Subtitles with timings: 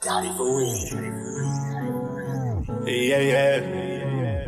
[0.00, 0.76] Gotti for real.
[2.88, 4.46] Yeah, yeah.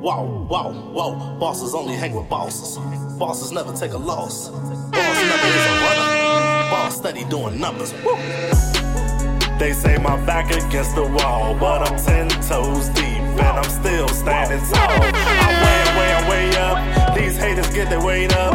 [0.00, 1.38] Whoa, whoa, whoa.
[1.38, 2.76] Bosses only hang with bosses.
[3.18, 4.50] Bosses never take a loss.
[4.50, 6.68] Boss never is a runner.
[6.70, 7.94] Boss steady doing numbers.
[8.04, 8.16] Woo.
[9.58, 14.08] They say my back against the wall, but I'm ten toes deep and I'm still
[14.08, 14.90] standing tall.
[14.90, 17.16] I'm way, way, way up.
[17.16, 18.52] These haters get their weight up.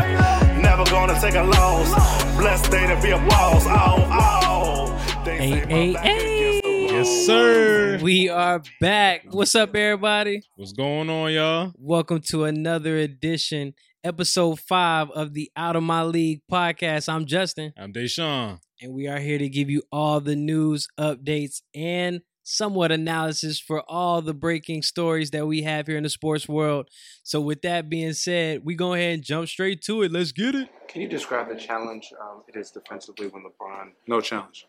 [0.62, 1.90] Never gonna take a loss.
[2.38, 3.66] Blessed day to be a boss.
[3.66, 4.93] Oh, oh.
[5.26, 6.60] They Hey, say hey, hey.
[6.60, 6.92] against the wall.
[6.92, 8.00] Yes, sir.
[8.02, 9.24] We are back.
[9.32, 10.42] What's up, everybody?
[10.56, 11.72] What's going on, y'all?
[11.78, 13.74] Welcome to another edition,
[14.04, 17.08] episode five of the Out of My League podcast.
[17.08, 18.60] I'm Justin, I'm Deshaun.
[18.82, 23.82] and we are here to give you all the news, updates, and somewhat analysis for
[23.90, 26.90] all the breaking stories that we have here in the sports world.
[27.24, 30.12] So, with that being said, we go ahead and jump straight to it.
[30.12, 30.68] Let's get it.
[30.90, 34.68] Can you describe the challenge um, it is defensively when LeBron, No challenge.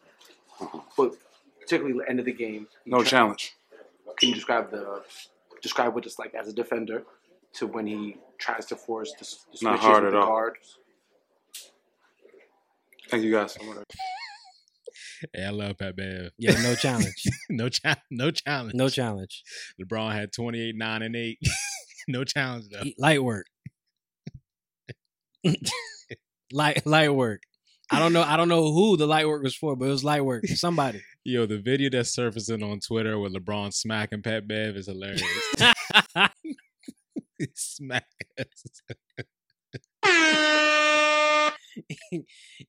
[0.97, 1.15] But
[1.61, 2.67] particularly the end of the game?
[2.87, 3.55] No Tra- challenge.
[4.19, 5.03] Can you describe the
[5.63, 7.05] describe what it's like as a defender
[7.55, 10.21] to when he tries to force the, s- the Not switches hard with at the
[10.23, 10.27] all.
[10.27, 10.79] guards?
[13.09, 13.57] Thank you guys.
[15.33, 16.31] Hey, I love Pat Bev.
[16.39, 17.25] Yeah, no challenge.
[17.51, 18.01] no challenge.
[18.11, 18.75] No challenge.
[18.75, 19.43] No challenge.
[19.81, 21.39] LeBron had 28, 9, and 8.
[22.09, 22.83] no challenge, though.
[22.99, 23.47] light work.
[26.53, 27.43] light light work.
[27.91, 28.23] I don't know.
[28.23, 30.47] I don't know who the light work was for, but it was light work.
[30.47, 31.03] for Somebody.
[31.25, 35.23] Yo, the video that's surfacing on Twitter with LeBron smacking Pat Bev is hilarious.
[37.55, 38.07] Smack.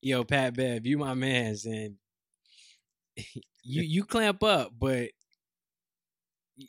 [0.01, 1.95] Yo, Pat Bev, you my man's, and
[3.63, 5.09] you you clamp up, but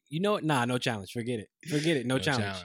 [0.09, 0.45] you know what?
[0.45, 1.13] Nah, no challenge.
[1.13, 1.49] Forget it.
[1.69, 2.07] Forget it.
[2.07, 2.57] No, challenge.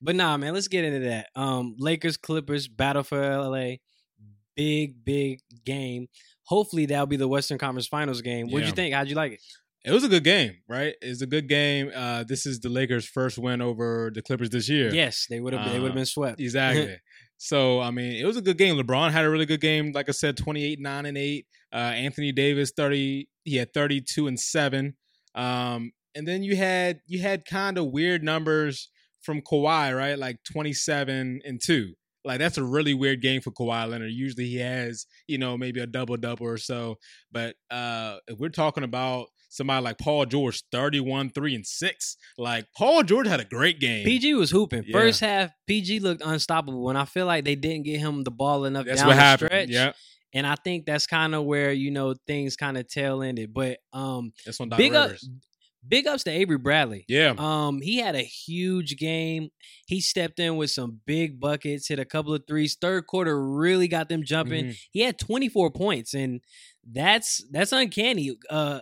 [0.00, 1.28] But nah, man, let's get into that.
[1.34, 3.76] Um, Lakers Clippers battle for LA.
[4.56, 6.08] Big big game.
[6.44, 8.48] Hopefully that'll be the Western Conference Finals game.
[8.50, 8.94] What'd you think?
[8.94, 9.40] How'd you like it?
[9.84, 10.94] It was a good game, right?
[11.02, 11.90] It's a good game.
[11.94, 14.92] Uh, this is the Lakers' first win over the Clippers this year.
[14.94, 15.70] Yes, they would have.
[15.70, 16.40] they would have Uh, been swept.
[16.40, 16.96] Exactly.
[17.36, 18.76] so I mean, it was a good game.
[18.76, 19.92] LeBron had a really good game.
[19.92, 21.46] Like I said, twenty eight, nine and eight.
[21.72, 23.28] Uh, Anthony Davis thirty.
[23.44, 24.94] He had thirty two and seven.
[25.34, 28.88] Um, and then you had you had kind of weird numbers
[29.20, 30.18] from Kawhi, right?
[30.18, 31.94] Like twenty seven and two.
[32.24, 34.10] Like that's a really weird game for Kawhi Leonard.
[34.12, 36.96] Usually he has, you know, maybe a double double or so.
[37.30, 42.16] But uh if we're talking about somebody like Paul George, 31, 3, and 6.
[42.36, 44.04] Like Paul George had a great game.
[44.04, 44.84] PG was hooping.
[44.86, 44.98] Yeah.
[44.98, 48.64] First half, PG looked unstoppable, and I feel like they didn't get him the ball
[48.64, 49.48] enough That's down what the happened.
[49.50, 49.68] stretch.
[49.68, 49.92] Yeah.
[50.32, 53.54] And I think that's kind of where you know things kind of tail ended.
[53.54, 55.28] But um, That's on Doc big up, Rivers.
[55.86, 57.04] Big ups to Avery Bradley.
[57.08, 57.34] Yeah.
[57.36, 59.50] Um, he had a huge game.
[59.86, 62.76] He stepped in with some big buckets, hit a couple of threes.
[62.80, 64.66] Third quarter really got them jumping.
[64.66, 64.78] Mhm.
[64.92, 66.40] He had 24 points, and
[66.90, 68.32] that's that's uncanny.
[68.50, 68.80] Uh,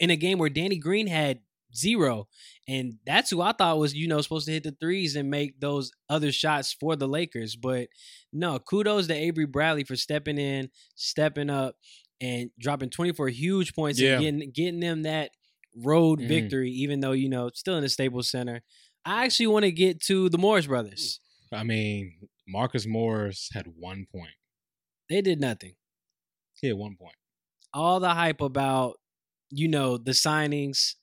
[0.00, 1.40] in a game where Danny Green had
[1.74, 2.28] zero,
[2.68, 5.58] and that's who I thought was you know supposed to hit the threes and make
[5.60, 7.56] those other shots for the Lakers.
[7.56, 7.88] But
[8.32, 11.74] no, kudos to Avery Bradley for stepping in, stepping up,
[12.20, 14.14] and dropping 24 huge points Yeah.
[14.20, 15.32] and getting getting them that
[15.76, 16.28] road Mhm.
[16.28, 16.70] victory.
[16.70, 18.62] Even though you know still in the Staples Center.
[19.04, 21.20] I actually want to get to the Morris brothers.
[21.52, 24.34] I mean, Marcus Morris had one point.
[25.08, 25.76] They did nothing.
[26.60, 27.14] He had one point.
[27.74, 28.98] all the hype about
[29.50, 30.94] you know the signings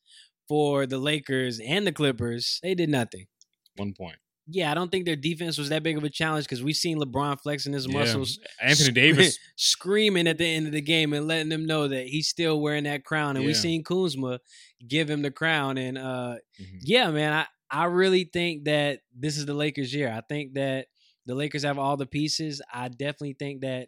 [0.48, 3.28] for the Lakers and the Clippers, they did nothing.
[3.76, 4.18] One point.
[4.48, 6.98] Yeah, I don't think their defense was that big of a challenge because we've seen
[7.00, 8.00] LeBron flexing his Yeah.
[8.00, 9.40] muscles, Anthony sc- Davis.
[9.56, 12.84] screaming at the end of the game and letting them know that he's still wearing
[12.84, 13.38] that crown.
[13.38, 14.40] And we've seen Kuzma
[14.86, 15.78] give him the crown.
[15.78, 16.80] And uh, Mhm.
[16.82, 17.46] yeah, man, I,
[17.84, 20.10] I really think that this is the Lakers' year.
[20.12, 20.88] I think that
[21.26, 22.62] the Lakers have all the pieces.
[22.72, 23.88] I definitely think that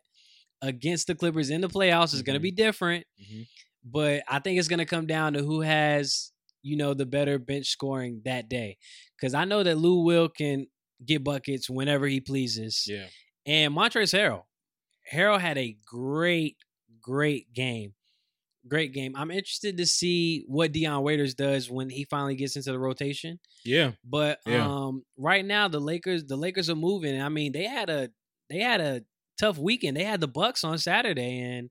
[0.62, 3.06] against the Clippers in the playoffs is going to be different.
[3.22, 3.46] Mhm.
[3.84, 6.32] But I think it's going to come down to who has,
[6.66, 8.78] you know, the better bench scoring that day.
[9.16, 10.66] Because I know that Lou Will can
[11.06, 12.86] get buckets whenever he pleases.
[12.88, 13.06] Yeah.
[13.46, 14.44] And Montrezl Harrell.
[15.14, 16.58] Harrell had a great,
[17.02, 17.94] great game.
[18.68, 19.14] Great game.
[19.16, 23.40] I'm interested to see what Dion Waiters does when he finally gets into the rotation.
[23.64, 23.92] Yeah.
[24.04, 24.66] But Yeah.
[24.68, 27.22] um, right now the Lakers, the Lakers are moving.
[27.22, 28.10] I mean, they had a
[28.50, 29.04] they had a
[29.40, 29.98] tough weekend.
[29.98, 31.70] They had the Bucks on Saturday, and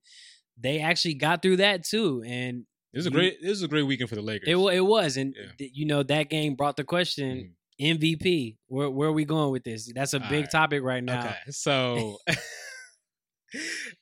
[0.57, 2.23] they actually got through that too.
[2.25, 2.65] And
[2.95, 4.49] This is a great this is a great weekend for the Lakers.
[4.49, 5.47] it it was, and Yeah.
[5.59, 7.99] th- you know that game brought the question: Mhm.
[8.01, 8.57] MVP.
[8.69, 9.93] Where where are we going with this?
[9.93, 10.51] That's a big Alright.
[10.51, 11.27] topic right now.
[11.27, 11.37] Okay.
[11.51, 12.19] So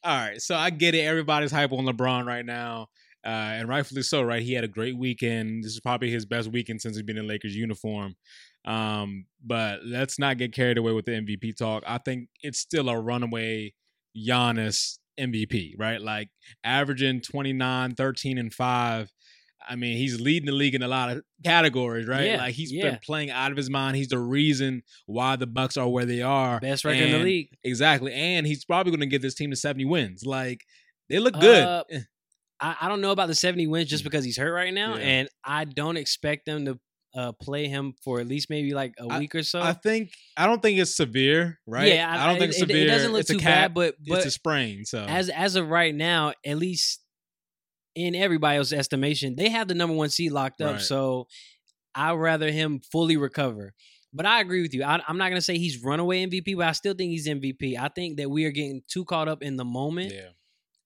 [0.04, 0.40] All right.
[0.40, 1.00] So I get it.
[1.00, 2.88] Everybody's hype on LeBron right now.
[3.24, 3.28] Uh,
[3.60, 4.42] and rightfully so, right?
[4.42, 5.62] He had a great weekend.
[5.62, 8.14] This is probably his best weekend since he's been in Lakers uniform.
[8.64, 11.84] Um, but let's not get carried away with the MVP talk.
[11.86, 13.74] I think it's still a runaway
[14.16, 16.00] Giannis MVP, right?
[16.00, 16.28] Like
[16.64, 19.12] averaging 29, 13, and 5.
[19.68, 22.26] I mean, he's leading the league in a lot of categories, right?
[22.26, 22.90] Yeah, like he's yeah.
[22.90, 23.96] been playing out of his mind.
[23.96, 26.58] He's the reason why the Bucks are where they are.
[26.58, 27.48] Best record in the league.
[27.62, 28.12] Exactly.
[28.12, 30.24] And he's probably going to get this team to 70 wins.
[30.26, 30.64] Like
[31.08, 31.64] they look good.
[31.64, 31.84] Uh,
[32.60, 34.96] I, I don't know about the 70 wins just because he's hurt right now.
[34.96, 35.02] Yeah.
[35.02, 36.78] and I don't expect them to
[37.14, 39.60] uh, play him for at least maybe like a I- week or so.
[39.60, 41.92] I think I don't think it's severe, right?
[41.92, 42.82] Yeah, I, don't think it, it's it- severe.
[42.84, 44.84] It doesn't look it's too bad, but but it's a sprain.
[44.84, 47.00] So as as of right now, at least
[47.94, 50.72] in everybody else's estimation, they have the number one seed locked up.
[50.72, 50.80] Right.
[50.80, 51.28] So
[51.94, 53.74] I'd rather him fully recover.
[54.14, 54.82] But I agree with you.
[54.84, 57.78] I, I'm not gonna say he's runaway MVP, but I still think he's MVP.
[57.78, 60.12] I think that we are getting too caught up in the moment.
[60.12, 60.28] yeah,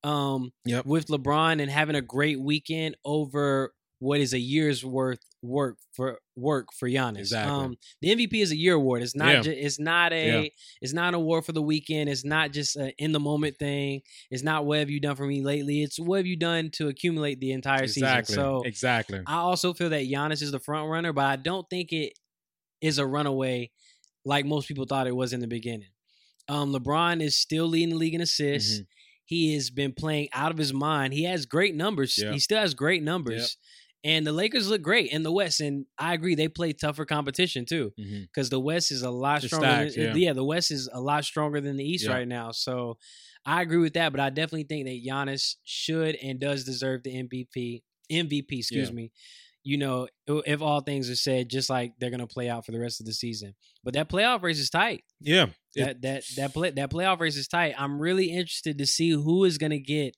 [0.04, 0.86] Um, Yep.
[0.86, 6.18] with LeBron and having a great weekend over what is a year's worth work for
[6.34, 7.20] work for Giannis.
[7.20, 7.52] Exactly.
[7.52, 9.02] Um, the MVP is a year award.
[9.02, 9.32] It's not.
[9.32, 9.40] Yeah.
[9.40, 10.42] Ju- it's not a.
[10.42, 10.48] Yeah.
[10.82, 12.10] It's not an award for the weekend.
[12.10, 14.02] It's not just an in the moment thing.
[14.30, 15.82] It's not what have you done for me lately.
[15.82, 18.42] It's what have you done to accumulate the entire exactly, season.
[18.42, 19.20] So exactly.
[19.26, 22.12] I also feel that Giannis is the front runner, but I don't think it
[22.80, 23.70] is a runaway
[24.24, 25.88] like most people thought it was in the beginning.
[26.48, 28.80] Um, LeBron is still leading the league in assists.
[28.80, 28.86] Mhm.
[29.24, 31.12] He has been playing out of his mind.
[31.12, 32.16] He has great numbers.
[32.16, 32.32] Yeah.
[32.32, 33.56] He still has great numbers.
[34.04, 35.60] And the Lakers look great in the West.
[35.60, 37.92] And I agree, they play tougher competition too.
[37.98, 38.22] Mm-hmm.
[38.22, 39.88] Because the West is a lot It's stronger.
[39.90, 40.32] stacked, than, yeah.
[40.32, 42.12] the West is a lot stronger than the East Yeah.
[42.12, 42.52] right now.
[42.52, 42.98] So
[43.44, 44.12] I agree with that.
[44.12, 47.82] But I definitely think that Giannis should and does deserve the MVP.
[48.12, 48.94] MVP, excuse Yeah.
[48.94, 49.10] me.
[49.64, 52.78] You know, if all things are said, just like they're gonna play out for the
[52.78, 53.56] rest of the season.
[53.82, 55.02] But that playoff race is tight.
[55.20, 57.74] Yeah, That that that play that playoff race is tight.
[57.76, 60.16] I'm really interested to see who is gonna get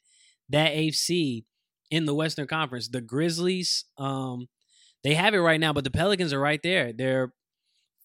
[0.51, 1.47] that seed
[1.91, 2.89] in the Western Conference.
[2.89, 4.49] The Grizzlies, um,
[5.05, 6.93] they have it right now, but the Pelicans are right there.
[6.93, 7.33] They're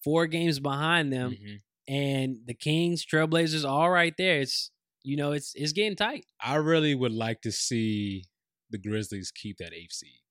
[0.03, 1.61] four games behind them, Mhm.
[1.87, 4.39] and the Kings, Trailblazers, all right there.
[4.41, 4.69] It's
[5.05, 6.25] you know, it's it's getting tight.
[6.39, 8.23] I really would like to see
[8.69, 10.21] the Grizzlies keep that eighth seed.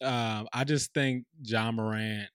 [0.00, 2.28] Um, I just think Ja Morant,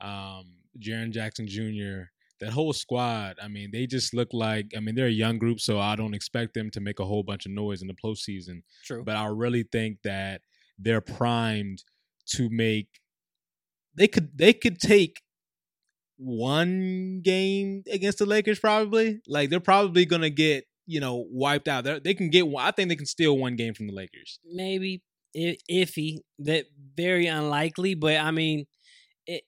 [0.00, 3.36] um, Jaren Jackson Jr., that whole squad.
[3.42, 4.72] I mean, they just look like.
[4.76, 7.22] I mean, they're a young group, so I don't expect them to make a whole
[7.22, 8.62] bunch of noise in the postseason.
[8.84, 9.02] True.
[9.04, 10.42] But I really think that
[10.78, 11.82] they're primed
[12.34, 12.88] to make.
[13.94, 14.30] They could.
[14.36, 15.22] They could take
[16.16, 18.58] one game against the Lakers.
[18.58, 21.84] Probably, like they're probably gonna get you know wiped out.
[21.84, 22.46] They're, they can get.
[22.48, 24.38] one I think they can steal one game from the Lakers.
[24.44, 25.02] maybe
[25.36, 26.18] i- iffy.
[26.40, 28.66] That very unlikely, but I mean,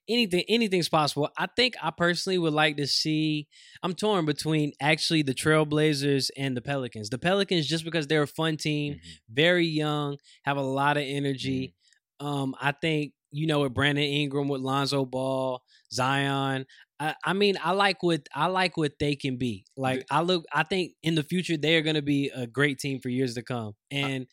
[0.09, 1.31] anything anything's possible.
[1.37, 3.49] I think I personally would like to see.
[3.83, 7.11] I'm torn between actually the Trailblazers and the Pelicans.
[7.11, 9.01] The Pelicans just because they're a fun team,
[9.31, 11.75] very young, have a lot of energy.
[12.19, 15.63] Um, I think you know with Brandon Ingram, with Lonzo Ball,
[15.93, 16.67] Zion.
[16.99, 19.65] I, I mean, I like what I like what they can be.
[19.77, 22.79] Like I look, I think in the future they are going to be a great
[22.79, 23.75] team for years to come.
[23.91, 24.27] And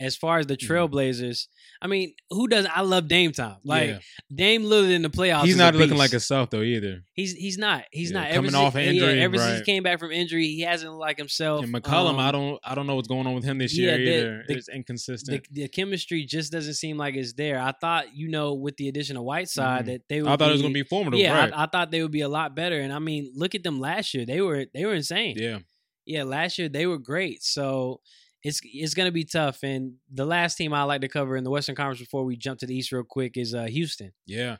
[0.00, 0.66] as far as the Mhm.
[0.90, 1.46] Trailblazers,
[1.80, 2.76] I mean, who doesn't?
[2.76, 3.56] I love Dame time.
[3.64, 3.98] Like Yeah.
[4.34, 5.42] Dame Lillard in the playoffs.
[5.44, 5.98] he's is not looking beast.
[5.98, 7.04] like himself though either.
[7.12, 7.84] He's he's not.
[7.92, 8.32] He's Yeah, not.
[8.32, 9.64] coming ever off since, injury, Yeah, ever since he right.
[9.66, 11.64] came back from injury, he hasn't looked like himself.
[11.64, 12.58] And McCollum, Um, I don't.
[12.64, 14.44] I don't know what's going on with him this yeah, year the- either.
[14.48, 15.46] the- it's inconsistent.
[15.52, 17.60] the, the chemistry just doesn't seem like it's there.
[17.60, 19.86] I thought, you know, with the addition of Whiteside, Mhm.
[19.86, 20.30] that they would.
[20.30, 21.18] I thought it was going to be formidable.
[21.22, 21.52] Yeah, right?
[21.52, 22.80] I, I thought they would be a lot better.
[22.80, 24.26] And I mean, look at them last year.
[24.26, 25.36] They were they were insane.
[25.38, 25.60] yeah.
[26.06, 27.42] yeah, last year they were great.
[27.42, 28.00] So
[28.44, 29.62] it's it's gonna be tough.
[29.62, 32.60] And the last team I like to cover in the Western Conference before we jump
[32.60, 34.12] to the East real quick is uh, Houston.
[34.26, 34.56] Yeah,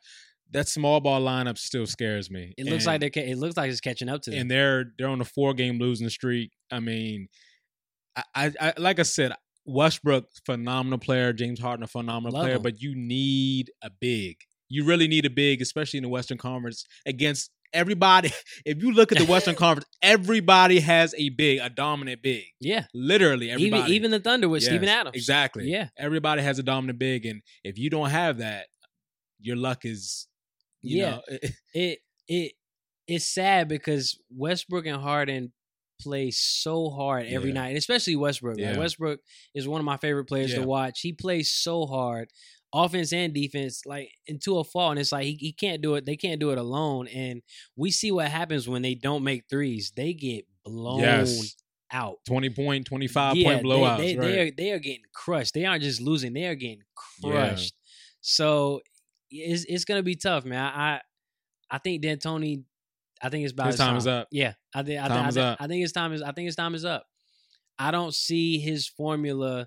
[0.51, 2.55] that small ball lineup still scares me.
[2.59, 4.41] It looks And- like they're ca- it looks like it's catching up to them.
[4.41, 6.51] and they're they're on a four game losing streak.
[6.71, 7.29] I mean,
[8.17, 9.33] I, I, I like I said,
[9.67, 12.63] Westbrook phenomenal player, James Harden a phenomenal Love player, him.
[12.63, 14.37] but you need a big.
[14.69, 18.31] You really need a big, especially in the Western Conference against everybody.
[18.65, 22.45] If you look at the Western Conference, everybody has a big, a dominant big.
[22.61, 23.93] yeah, Literally even everybody.
[23.95, 25.17] even the Thunder with Steven Adams.
[25.17, 25.69] Exactly.
[25.71, 25.89] Yeah.
[25.99, 28.67] Everybody has a dominant big, and if you don't have that,
[29.41, 30.27] your luck is.
[30.83, 31.11] You Yeah.
[31.11, 31.23] Know,
[31.75, 32.53] It it
[33.07, 35.53] it's sad because Westbrook and Harden
[36.01, 37.55] play so hard every Yeah.
[37.55, 38.59] night, especially Westbrook.
[38.59, 39.21] Like Westbrook
[39.55, 40.61] is one of my favorite players Yeah.
[40.61, 41.01] to watch.
[41.01, 42.29] He plays so hard,
[42.75, 44.91] offense and defense, like into a fault.
[44.93, 46.05] And it's like he, he can't do it.
[46.05, 47.07] They can't do it alone.
[47.09, 47.43] And
[47.77, 49.93] we see what happens when they don't make threes.
[49.97, 51.55] They get blown yes.
[51.93, 52.17] out.
[52.27, 53.99] Twenty point, twenty five Yeah, point blowouts.
[53.99, 54.27] They, they, right.
[54.27, 55.55] they are they are getting crushed.
[55.55, 56.83] They aren't just losing; they are getting
[57.23, 57.31] Yeah.
[57.31, 57.75] crushed.
[58.21, 58.81] So
[59.31, 60.63] it's it's gonna be tough, man.
[60.63, 61.01] I
[61.71, 62.65] I think D'Antoni.
[63.23, 64.29] I think it's about His time is up.
[64.31, 65.59] Yeah, I think I, Time think, I, up.
[65.61, 66.21] I think his time is.
[66.21, 67.07] I think his time is up.
[67.79, 69.67] I don't see his formula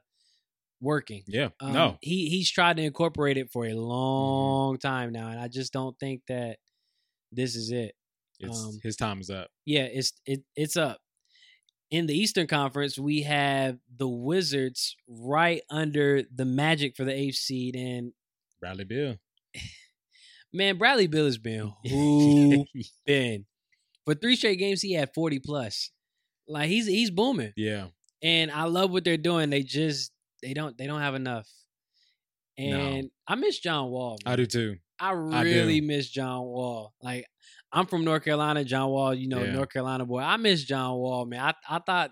[0.81, 1.24] working.
[1.27, 1.50] yeah.
[1.60, 1.98] Um, no.
[2.01, 5.98] he he's tried to incorporate it for a long time now, and I just don't
[6.00, 6.57] think that
[7.31, 7.93] this is it.
[8.39, 9.50] It's um, his time is up.
[9.65, 11.00] Yeah, it's it it's up.
[11.89, 17.36] in the Eastern Conference, we have the Wizards right under the Magic for the eighth
[17.38, 18.13] seed, and
[18.60, 19.15] Bradley Beal.
[20.53, 22.65] Man, Bradley Beal has been who
[23.05, 23.46] been
[24.05, 24.81] for three straight games.
[24.81, 25.91] He had forty plus.
[26.48, 27.53] Like he's he's booming.
[27.57, 27.88] Yeah,
[28.22, 29.50] and I love what they're doing.
[29.50, 30.12] They just
[30.48, 31.48] they don't they don't have enough.
[32.58, 33.10] And no.
[33.27, 34.18] I miss John Wall.
[34.24, 34.34] Man.
[34.34, 34.77] I do too.
[35.00, 36.94] I really I miss John Wall.
[37.01, 37.25] Like
[37.72, 39.51] I'm from North Carolina, John Wall, you know, yeah.
[39.51, 40.20] North Carolina boy.
[40.20, 41.42] I miss John Wall, man.
[41.42, 42.12] I I thought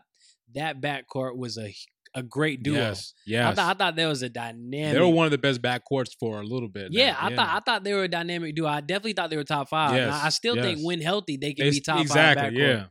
[0.54, 1.74] that backcourt was a
[2.14, 2.76] a great duo.
[2.76, 3.46] Yes, yes.
[3.46, 4.94] I thought I thought there was a dynamic.
[4.94, 6.92] They were one of the best backcourts for a little bit.
[6.92, 8.68] Yeah, I thought I thought they were a dynamic duo.
[8.68, 9.96] I definitely thought they were top five.
[9.96, 10.66] Yes, I still yes.
[10.66, 12.54] think when healthy, they can they, be top exactly, five.
[12.54, 12.62] Exactly.
[12.62, 12.86] Yeah.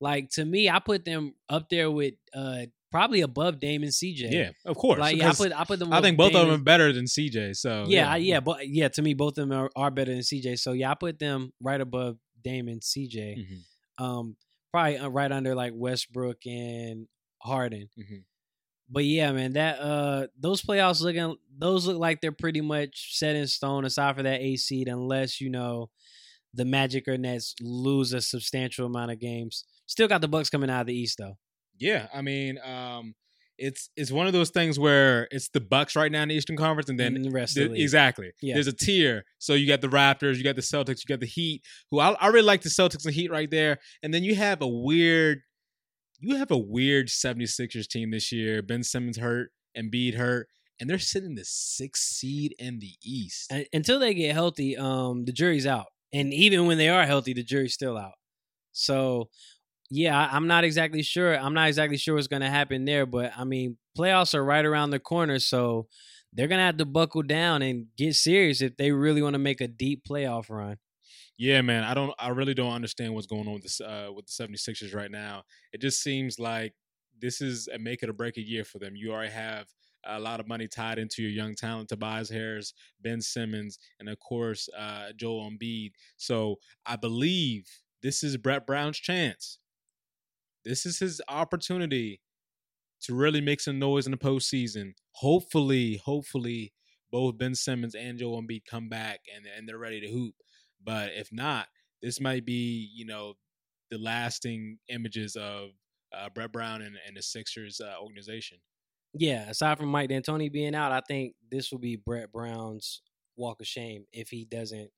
[0.00, 4.30] Like to me, I put them up there with uh probably above Dame and CJ.
[4.30, 4.98] Yeah, of course.
[4.98, 5.92] Like yeah, I put I put them.
[5.92, 7.54] I think both Dame of them are better than CJ.
[7.56, 10.12] So yeah, yeah, I, yeah, but yeah, to me, both of them are, are, better
[10.12, 10.58] than CJ.
[10.58, 13.38] So yeah, I put them right above Dame and CJ.
[13.38, 14.04] Mm-hmm.
[14.04, 14.36] Um,
[14.72, 17.06] probably uh, right under like Westbrook and
[17.42, 17.90] Harden.
[17.98, 18.16] Mm-hmm.
[18.88, 23.36] But yeah, man, that uh those playoffs looking those look like they're pretty much set
[23.36, 25.90] in stone aside for that A seed, unless you know
[26.54, 29.64] the Magic or Nets lose a substantial amount of games.
[29.84, 31.36] Still got the Bucks coming out of the East though.
[31.78, 33.14] Yeah, I mean, um,
[33.58, 36.56] it's it's one of those things where it's the Bucks right now in the Eastern
[36.56, 38.32] Conference, and then and the rest the, the exactly.
[38.42, 38.54] Yeah.
[38.54, 41.26] There's a tier, so you got the Raptors, you got the Celtics, you got the
[41.26, 41.62] Heat.
[41.90, 44.60] Who I, I really like the Celtics and Heat right there, and then you have
[44.60, 45.40] a weird
[46.20, 48.62] you have a weird 76ers team this year.
[48.62, 50.48] Ben Simmons hurt, and Embiid hurt,
[50.80, 53.50] and they're sitting the sixth seed in the East.
[53.50, 55.86] And, until they get healthy, um, the jury's out.
[56.12, 58.14] And even when they are healthy, the jury's still out.
[58.72, 59.28] So,
[59.90, 61.38] yeah, I'm not exactly sure.
[61.38, 63.06] I'm not exactly sure what's going to happen there.
[63.06, 65.86] But I mean, playoffs are right around the corner, so
[66.32, 69.38] they're going to have to buckle down and get serious if they really want to
[69.38, 70.76] make a deep playoff run.
[71.38, 74.26] Yeah, man, I don't I really don't understand what's going on with this uh with
[74.26, 75.42] the 76ers right now.
[75.72, 76.72] It just seems like
[77.20, 78.96] this is a make it or break a year for them.
[78.96, 79.66] You already have
[80.06, 84.18] a lot of money tied into your young talent, Tobias Harris, Ben Simmons, and of
[84.18, 85.92] course uh, Joel Embiid.
[86.16, 87.66] So I believe
[88.02, 89.58] this is Brett Brown's chance.
[90.66, 92.20] This is his opportunity
[93.02, 94.94] to really make some noise in the postseason.
[95.12, 96.72] Hopefully, hopefully,
[97.12, 100.34] both Ben Simmons and Joel Embiid come back and and they're ready to hoop.
[100.84, 101.68] But if not,
[102.02, 103.34] this might be, you know,
[103.90, 105.70] the lasting images of
[106.12, 108.58] uh, Brett Brown and, and the Sixers uh, organization.
[109.14, 113.02] Yeah, aside from Mike D'Antoni being out, I think this will be Brett Brown's
[113.36, 114.90] walk of shame if he doesn't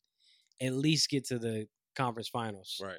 [0.60, 2.80] at least get to the conference finals.
[2.82, 2.98] Right.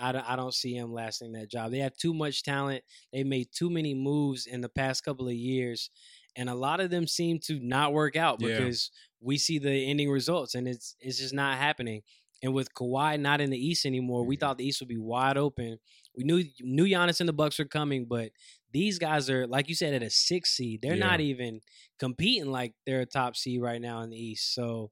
[0.00, 1.70] I don't, I don't see him lasting that job.
[1.70, 2.82] They have too much talent.
[3.12, 5.90] They made too many moves in the past couple of years,
[6.36, 9.26] and a lot of them seem to not work out because yeah.
[9.26, 12.02] we see the ending results, and it's it's just not happening.
[12.42, 14.40] And with Kawhi not in the East anymore, we mm-hmm.
[14.40, 15.78] thought the East would be wide open.
[16.16, 18.30] We knew knew Giannis and the Bucks were coming, but
[18.72, 20.80] these guys are like you said at a six seed.
[20.82, 21.06] They're yeah.
[21.06, 21.60] not even
[21.98, 24.54] competing like they're a top seed right now in the East.
[24.54, 24.90] So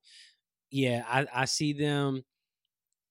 [0.71, 2.25] yeah, I, I see them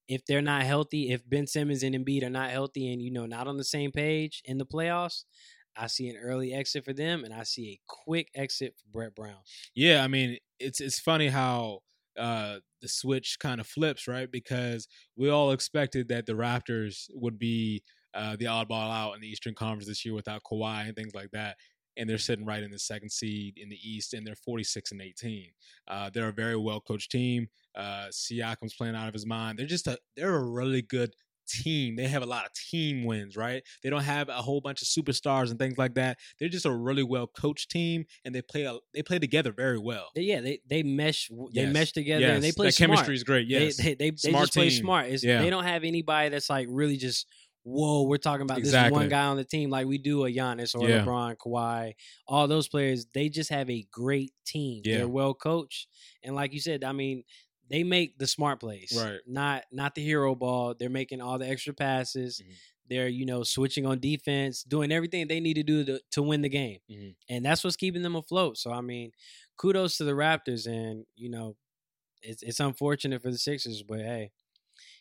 [0.07, 3.25] if they're not healthy, if Ben Simmons and Embiid are not healthy and you know
[3.25, 5.23] not on the same page in the playoffs,
[5.75, 9.15] I see an early exit for them and I see a quick exit for Brett
[9.15, 9.37] Brown.
[9.75, 11.79] Yeah, I mean, it's it's funny how
[12.17, 14.31] uh, the switch kind of flips, right?
[14.31, 17.83] Because we all expected that the Raptors would be
[18.13, 21.31] uh, the oddball out in the Eastern Conference this year without Kawhi and things like
[21.31, 21.57] that.
[21.97, 25.01] And they're sitting right in the second seed in the East, and they're 46 and
[25.01, 25.47] 18.
[25.87, 27.47] Uh, they're a very well coached team.
[27.75, 29.57] Uh, Siakam's playing out of his mind.
[29.57, 31.13] They're just a they're a really good
[31.47, 31.95] team.
[31.95, 33.63] They have a lot of team wins, right?
[33.83, 36.17] They don't have a whole bunch of superstars and things like that.
[36.39, 39.79] They're just a really well coached team, and they play a, they play together very
[39.79, 40.09] well.
[40.15, 41.73] Yeah, they they mesh they yes.
[41.73, 42.35] mesh together yes.
[42.35, 42.67] and they play.
[42.67, 42.89] That smart.
[42.89, 43.47] chemistry is great.
[43.47, 45.07] Yes, they they, they, they just play smart.
[45.07, 45.41] It's, yeah.
[45.41, 47.27] They don't have anybody that's like really just.
[47.69, 48.91] Whoa, we're talking about exactly.
[48.91, 51.03] this one guy on the team like we do a Giannis or yeah.
[51.03, 51.95] LeBron, Kawhi,
[52.25, 53.05] all those players.
[53.13, 54.83] They just have a great team.
[54.85, 54.99] Yeah.
[54.99, 55.87] They're well coached,
[56.23, 57.25] and like you said, I mean,
[57.69, 59.19] they make the smart plays, right?
[59.27, 60.75] Not not the hero ball.
[60.79, 62.39] They're making all the extra passes.
[62.41, 62.53] Mm-hmm.
[62.89, 66.43] They're you know switching on defense, doing everything they need to do to, to win
[66.43, 67.09] the game, mm-hmm.
[67.27, 68.57] and that's what's keeping them afloat.
[68.57, 69.11] So I mean,
[69.57, 71.57] kudos to the Raptors, and you know,
[72.21, 74.31] it's it's unfortunate for the Sixers, but hey,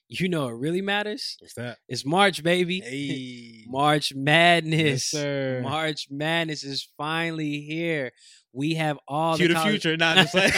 [0.09, 1.37] you know it really matters.
[1.41, 1.79] What's that?
[1.89, 2.81] It's March, baby.
[2.81, 3.65] Hey.
[3.69, 5.13] March Madness.
[5.13, 5.61] Yes, sir.
[5.63, 8.13] March Madness is finally here.
[8.53, 10.55] We have all Cue the, the college- future, not just like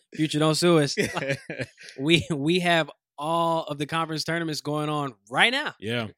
[0.14, 0.38] future.
[0.38, 0.96] Don't sue us.
[1.98, 5.74] we we have all of the conference tournaments going on right now.
[5.78, 6.08] Yeah,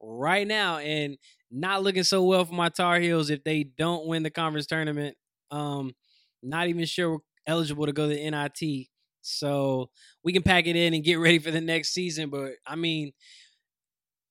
[0.00, 1.18] right now, and
[1.50, 5.16] not looking so well for my Tar Heels if they don't win the conference tournament.
[5.50, 5.92] Um,
[6.42, 8.88] not even sure we're eligible to go to the NIT.
[9.24, 9.90] So
[10.22, 12.30] we can pack it in and get ready for the next season.
[12.30, 13.12] But I mean,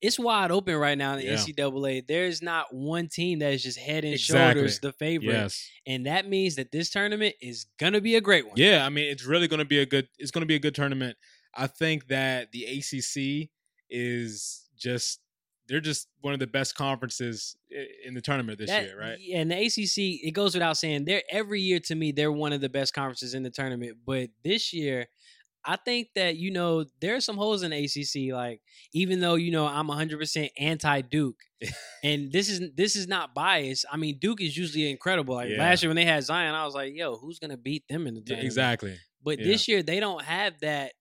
[0.02, 1.36] it's wide open right now in the Yeah.
[1.38, 2.06] NCAA.
[2.06, 4.60] There's not one team that is just head and Exactly.
[4.62, 5.66] shoulders the favorite, Yes.
[5.88, 8.56] and that means that this tournament is gonna be a great one.
[8.58, 10.10] Yeah, I mean, it's really to be a good.
[10.18, 11.18] It's going to be a good tournament.
[11.56, 13.50] I think that the ACC
[13.90, 15.22] is just
[15.74, 17.56] they're just one of the best conferences
[18.06, 19.18] in the tournament this That- year, right?
[19.20, 22.54] Yeah, and the ACC, it goes without saying, they're every year to me, they're one
[22.54, 23.98] of the best conferences in the tournament.
[24.06, 25.08] But this year,
[25.66, 28.32] I think that you know there are some holes in the ACC.
[28.36, 28.62] Like
[28.94, 31.40] even though you know I'm 100 percent anti Duke,
[32.04, 33.86] and this is this is not biased.
[33.92, 35.34] I mean Duke is usually incredible.
[35.36, 35.58] Like Yeah.
[35.60, 38.14] last year when they had Zion, I was like, yo, who's gonna beat them in
[38.14, 38.46] the tournament?
[38.46, 39.00] exactly.
[39.24, 39.46] But Yeah.
[39.46, 40.94] this year they don't have that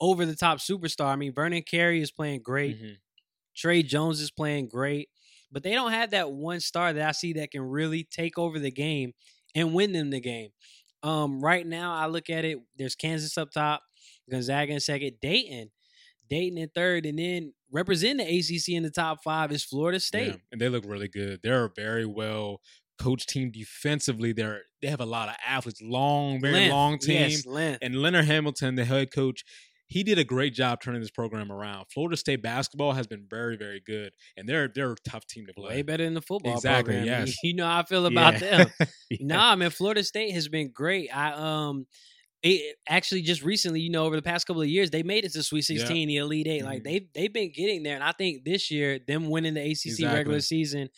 [0.00, 1.06] over the top superstar.
[1.06, 2.80] I mean Vernon Carey is playing great.
[2.80, 2.96] Mhm.
[3.58, 5.08] Tre Jones is playing great,
[5.50, 8.58] but they don't have that one star that I see that can really take over
[8.58, 9.12] the game
[9.54, 10.50] and win them the game.
[11.02, 12.58] Um, right now, I look at it.
[12.76, 13.82] There's Kansas up top,
[14.30, 15.70] Gonzaga in second, Dayton,
[16.28, 20.28] Dayton in third, and then representing the ACC in the top five is Florida State.
[20.28, 21.40] Yeah, and they look really good.
[21.42, 22.60] They're a very well
[22.98, 24.32] coached team defensively.
[24.32, 27.30] They're they have a lot of athletes, long, very long team.
[27.30, 27.78] yes.
[27.82, 29.44] And Leonard Hamilton, the head coach,
[29.88, 31.86] he did a great job turning this program around.
[31.92, 35.54] Florida State basketball has been very, very good, and they're they're a tough team to
[35.54, 35.76] play.
[35.76, 37.06] Way better than the football Exactly, program.
[37.26, 37.36] yes.
[37.42, 38.64] You know how I feel about Yeah.
[38.64, 38.70] them.
[39.10, 39.16] Yeah.
[39.20, 41.08] Nah, man, Florida State has been great.
[41.14, 41.86] I um
[42.42, 45.32] it actually just recently, you know, over the past couple of years, they made it
[45.32, 45.78] to Sweet Yeah.
[45.78, 46.64] 16, the Elite 8.
[46.64, 46.84] Like Mhm.
[46.84, 47.94] they they've been getting there.
[47.96, 50.88] And I think this year, them winning the ACC regular season,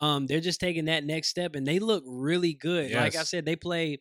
[0.00, 2.90] um, they're just taking that next step and they look really good.
[2.92, 4.00] Like I said, they play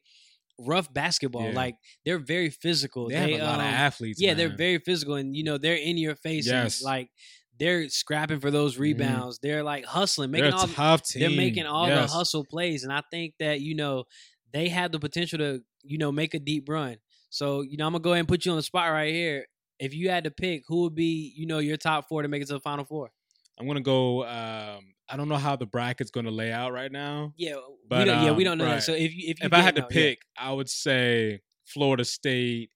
[0.60, 1.50] rough basketball.
[1.50, 1.56] Yeah.
[1.56, 3.10] Like they're very physical.
[3.10, 4.22] They have a lot of um, athletes.
[4.22, 6.50] yeah, they're very physical, and you know they're in your face.
[6.50, 7.10] and, like
[7.60, 9.40] they're scrapping for those rebounds.
[9.42, 11.20] They're like hustling, They're making a all tough team.
[11.22, 12.10] they're making all Yes.
[12.12, 14.06] the hustle plays, and I think that you know
[14.52, 16.98] they have the potential to you know make a deep run.
[17.30, 19.46] So you know I'm gonna go ahead and put you on the spot right here.
[19.80, 22.42] If you had to pick, who would be you know your top four to make
[22.42, 23.12] it to the final four?
[23.60, 24.24] I'm gonna go.
[24.26, 27.34] Um, I don't know how the bracket's gonna lay out right now.
[27.38, 28.76] Yeah, we But, don't, yeah we um, don't know right.
[28.76, 28.84] that.
[28.84, 29.94] So if you if you if I had to know, yeah.
[29.94, 32.70] pick, I would say Florida State.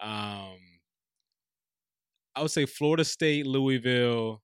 [0.00, 0.58] Um,
[2.34, 4.42] I would say Florida State, Louisville.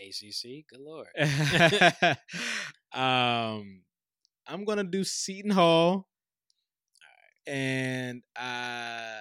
[0.00, 1.08] ACC, good lord.
[2.92, 3.82] um,
[4.46, 6.08] I'm gonna do Seton Hall,
[7.46, 9.20] and uh,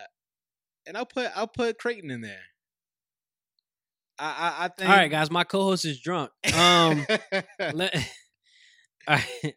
[0.86, 2.42] and I'll put I'll put Creighton in there.
[4.20, 4.90] I I, I think.
[4.90, 6.32] All right, guys, my co-host is drunk.
[6.56, 7.06] Um,
[7.74, 7.96] let,
[9.08, 9.56] all right.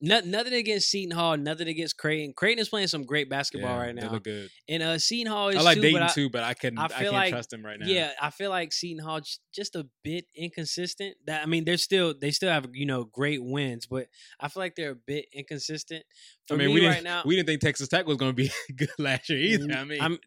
[0.00, 2.32] No, nothing against Seton Hall, nothing against Creighton.
[2.32, 4.48] Creighton is playing some great basketball Yeah, right They now, look good.
[4.68, 5.80] and uh, Seton Hall is I like too.
[5.82, 7.86] Dayton but I, too, but I can I I, can't like- trust him right now.
[7.88, 9.20] Yeah, I feel like Seton Hall
[9.52, 11.16] just a bit inconsistent.
[11.26, 14.06] That I mean, they're still they still have you know great wins, but
[14.38, 16.04] I feel like they're a bit inconsistent.
[16.46, 18.30] For I mean, me we didn't right now, we didn't think Texas Tech was going
[18.30, 19.66] to be good last year either.
[19.66, 20.18] Mm, I mean, I'm-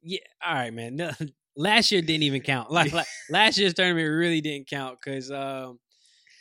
[0.00, 0.96] yeah, all right, man.
[0.96, 1.10] No,
[1.58, 2.70] last year didn't even count.
[2.78, 5.78] Like, like last year's tournament really didn't count because, um,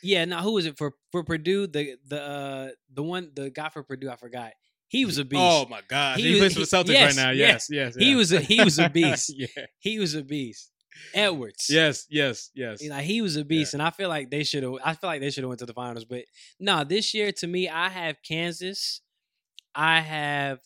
[0.01, 0.23] yeah.
[0.25, 0.93] Now who was it for?
[1.11, 4.51] For Purdue, the the uh, the one the guy for Purdue, I forgot.
[4.89, 5.41] He was a beast.
[5.43, 7.31] oh my god, He he, was- plays for the Celtics yes, right now.
[7.31, 7.67] yes.
[7.69, 8.15] Yes, yes, He yeah.
[8.15, 9.33] was a he was a beast.
[9.35, 10.71] yeah, he was a beast.
[11.13, 11.67] Edwards.
[11.69, 12.81] yes, yes, yes.
[12.87, 14.73] Like he was a beast, and I feel like they should have.
[14.83, 16.23] I feel like they should have went to the finals, but
[16.59, 16.83] no.
[16.83, 19.01] this year, to me, I have Kansas.
[19.75, 20.59] I have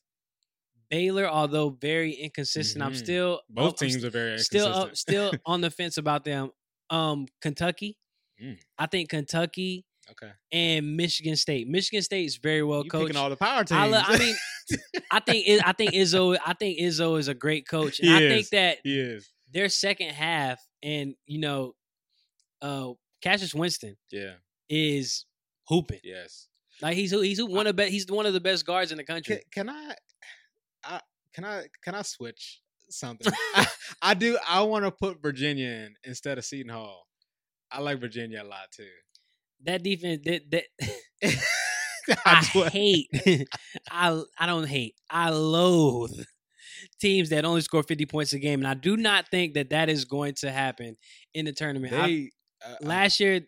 [0.91, 2.83] Baylor, although very inconsistent.
[2.83, 2.97] I'm Mhm.
[2.97, 6.51] still Both I'm teams are very still up, still on the fence about them.
[6.91, 7.97] Um, Kentucky.
[8.39, 8.59] Mm.
[8.77, 10.31] I think Kentucky okay.
[10.51, 11.67] and Michigan State.
[11.67, 13.07] Michigan State is very well You coached.
[13.07, 13.79] picking all the power teams.
[13.79, 14.35] I, lo- I mean,
[15.11, 16.37] I think I think Izzo.
[16.45, 18.49] I think Izzo is a great coach, and He I think is.
[18.51, 19.31] that he is.
[19.51, 21.75] their second half, and you know,
[22.61, 24.33] uh, Cassius Winston Yeah.
[24.69, 25.25] is
[25.67, 26.01] hooping.
[26.03, 26.47] Yes.
[26.81, 29.41] Like he's he's one of be, he's one of the best guards in the country.
[29.53, 29.95] Can, can I?
[31.33, 31.65] Can I?
[31.83, 33.31] Can I switch something?
[33.55, 33.67] I,
[34.01, 34.37] I do.
[34.47, 37.05] I want to put Virginia in instead of Seton Hall.
[37.71, 38.87] I like Virginia a lot too.
[39.63, 40.65] That defense that that
[42.25, 43.07] I I hate.
[43.91, 44.95] I I don't hate.
[45.09, 46.19] I loathe
[46.99, 49.87] teams that only score 50 points a game and I do not think that that
[49.87, 50.97] is going to happen
[51.33, 51.93] in the tournament.
[51.93, 52.31] I- They
[52.65, 53.41] uh, I- last year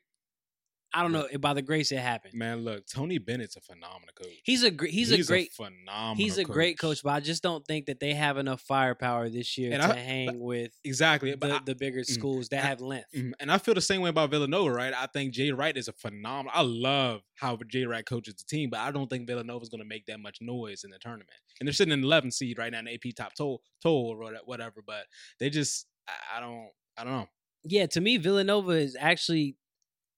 [0.95, 2.36] I don't know, by the grace it happened.
[2.36, 4.27] man, look, Tony Bennett's a phenomenal coach.
[4.43, 6.15] He's a gr- he's, a great phenomenal.
[6.15, 9.58] he's a great coach, but I just don't think that they have enough firepower this
[9.58, 12.67] year And to I- hang with Exactly, the, I- the bigger mm, schools that I-
[12.67, 13.08] have length.
[13.15, 13.32] Mhm.
[13.39, 14.93] And I feel the same way about Villanova, right?
[14.93, 16.51] I think Jay Wright is a phenomenal.
[16.53, 19.88] I love how Jay Wright coaches the team, but I don't think Villanova's going to
[19.88, 21.32] make that much noise in the tournament.
[21.60, 24.10] And they're sitting in the 11th seed right now in the AP top toll, toll
[24.15, 24.82] or whatever.
[24.86, 25.06] But
[25.39, 25.88] they just,
[26.36, 27.27] I don't, I don't know.
[27.65, 29.56] Yeah, to me, Villanova is actually.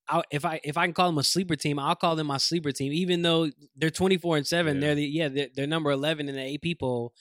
[0.08, 2.38] I, if I if I can call them a sleeper team, I'll call them my
[2.38, 2.91] sleeper team.
[2.94, 4.82] Even though they're twenty four and seven, Yeah.
[4.82, 7.13] they're the yeah they're, they're number eleven in the AP poll.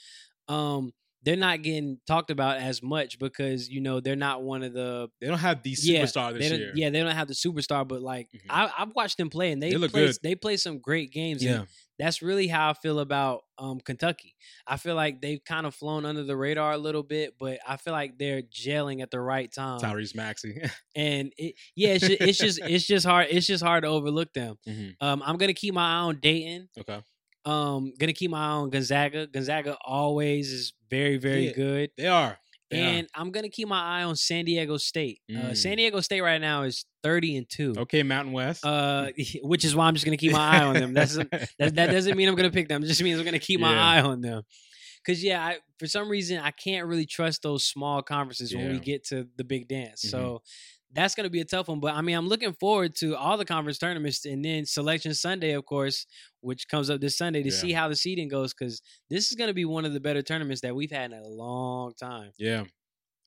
[0.49, 0.93] Um,
[1.23, 5.09] they're not getting talked about as much because you know they're not one of the
[5.23, 6.73] they don't have the superstar they this year.
[6.75, 8.41] yeah they don't have the superstar but like Mhm.
[8.51, 10.19] I, I've watched them play and they, They look play good.
[10.23, 11.65] they play some great games and yeah,
[11.99, 14.35] that's really how I feel about um, Kentucky.
[14.67, 17.77] I feel like they've kind of flown under the radar a little bit, but I
[17.77, 19.81] feel like they're gelling at the right time.
[19.81, 20.61] Tyrese Maxey.
[20.97, 24.33] And it, yeah, it's just, it's just it's just hard it's just hard to overlook
[24.33, 24.57] them.
[24.69, 24.95] Mhm.
[25.01, 26.69] Um, I'm gonna keep my eye on Dayton.
[26.79, 27.01] Okay,
[27.45, 29.27] Um, gonna keep my eye on Gonzaga.
[29.27, 31.53] Gonzaga always is very very Yeah.
[31.53, 31.91] good.
[31.97, 32.39] they are.
[32.71, 35.21] And I'm gonna keep my eye on San Diego State.
[35.31, 35.57] Uh, Mm.
[35.57, 37.75] San Diego State right now is 30 and two.
[37.79, 38.65] okay, Mountain West.
[38.65, 39.11] Uh,
[39.43, 40.93] which is why I'm just gonna keep my eye on them.
[40.95, 42.83] That's that, that doesn't mean I'm gonna pick them.
[42.83, 43.87] It just means I'm gonna keep my Yeah.
[43.87, 44.43] eye on them.
[45.07, 48.81] Cause yeah, I, for some reason I can't really trust those small conferences when we
[48.81, 50.03] get to the big dance.
[50.05, 50.11] Mhm.
[50.11, 50.43] So
[50.95, 51.81] that's gonna be a tough one.
[51.81, 55.53] But I mean, I'm looking forward to all the conference tournaments and then Selection Sunday,
[55.53, 56.07] of course,
[56.41, 57.55] which comes up this Sunday to Yeah.
[57.57, 58.53] see how the seeding goes.
[58.55, 58.81] Cause
[59.11, 61.95] this is gonna be one of the better tournaments that we've had in a long
[61.95, 62.31] time.
[62.39, 62.65] Yeah,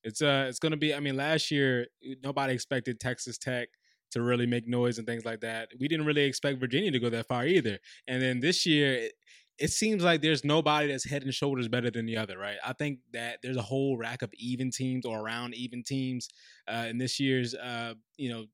[0.04, 0.94] it's uh, it's gonna be.
[0.94, 1.88] I mean, last year
[2.24, 3.70] nobody expected Texas Tech
[4.12, 5.70] to really make noise and things like that.
[5.80, 7.78] We didn't really expect Virginia to go that far either.
[8.08, 9.10] And then this year,
[9.60, 12.58] it, seems like there's nobody that's head and shoulders better than the other, right?
[12.66, 16.30] I think that there's a whole rack of even teams or around even teams
[16.68, 18.46] uh, in this year's, uh, you know,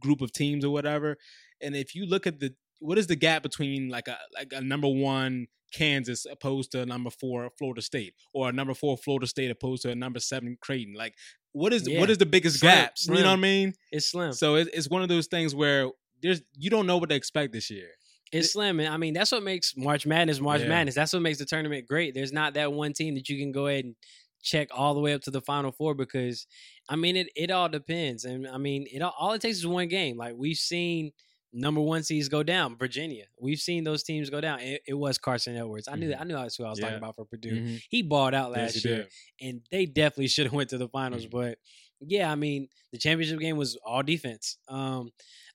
[0.00, 1.16] group of teams or whatever.
[1.60, 4.60] And if you look at the what is the gap between like a like a
[4.60, 9.26] number one Kansas opposed to a number four Florida State or a number four Florida
[9.26, 10.94] State opposed to a number seven Creighton?
[10.94, 11.14] Like
[11.52, 12.00] what is Yeah.
[12.00, 12.94] what is the biggest Slim, gap?
[13.02, 13.74] You know what I mean?
[13.90, 14.32] It's slim.
[14.32, 15.90] So it, it's one of those things where
[16.22, 17.88] there's you don't know what to expect this year.
[18.32, 18.80] It's slim.
[18.80, 20.68] I mean, that's what makes March Madness March Yeah.
[20.68, 20.94] Madness.
[20.94, 22.14] That's what makes the tournament great.
[22.14, 23.94] There's not that one team that you can go ahead and
[24.42, 26.46] check all the way up to the final four because
[26.88, 28.24] I mean it it all depends.
[28.24, 30.16] And I mean it all, all it takes is one game.
[30.16, 31.12] Like we've seen
[31.52, 33.24] number one seeds go down, Virginia.
[33.40, 34.60] We've seen those teams go down.
[34.60, 35.88] It, it was Carson Edwards.
[35.88, 36.20] I knew Mhm.
[36.20, 36.84] I knew that's who I was Yeah.
[36.84, 37.50] talking about for Purdue.
[37.62, 37.82] Mhm.
[37.88, 39.08] He balled out last he year did.
[39.40, 41.26] and they definitely should have went to the finals.
[41.26, 41.30] Mhm.
[41.30, 41.58] But
[42.00, 44.58] yeah, I mean, the championship game was all defense.
[44.68, 45.10] Um,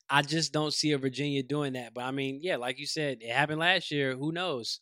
[0.08, 1.94] I just don't see a Virginia doing that.
[1.94, 4.14] But I mean, yeah, like you said, it happened last year.
[4.16, 4.80] Who knows?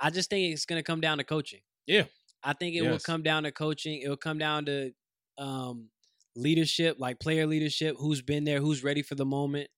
[0.00, 1.60] I just think it's going to come down to coaching.
[1.86, 2.04] Yeah.
[2.42, 4.00] I think it will come down to coaching.
[4.02, 4.92] It will come down to
[5.38, 5.90] um,
[6.36, 7.96] leadership, like player leadership.
[7.98, 8.60] Who's been there?
[8.60, 9.68] Who's ready for the moment?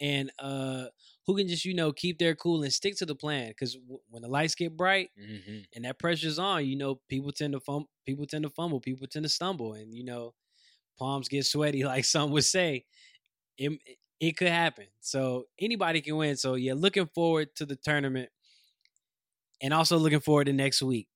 [0.00, 0.86] And uh,
[1.26, 3.48] who can just you know keep their cool and stick to the plan?
[3.48, 5.64] Because w- when the lights get bright, Mhm.
[5.76, 9.06] and that pressure's on, you know, people tend to fum- people tend to fumble, people
[9.06, 10.34] tend to stumble, and you know,
[10.98, 12.84] palms get sweaty, like some would say.
[13.58, 13.72] It,
[14.22, 14.86] it could happen.
[15.00, 16.36] So anybody can win.
[16.36, 18.30] So yeah, looking forward to the tournament,
[19.60, 21.08] and also looking forward to next week.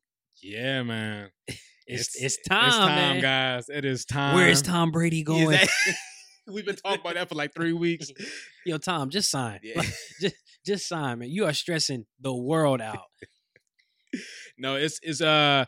[0.43, 1.31] Yeah, man.
[1.89, 3.69] It's it's, time, It's time, guys.
[3.69, 4.35] It is time.
[4.35, 5.51] Where is Tom Brady going?
[5.51, 5.69] that-
[6.49, 8.11] We've been talking about that for like three weeks.
[8.65, 9.61] Yo, Tom, just sign.
[9.63, 9.79] Yeah.
[9.79, 10.35] Like, just
[10.67, 11.31] just sign, man.
[11.31, 13.05] You are stressing the world out.
[14.59, 15.67] no, it's it's uh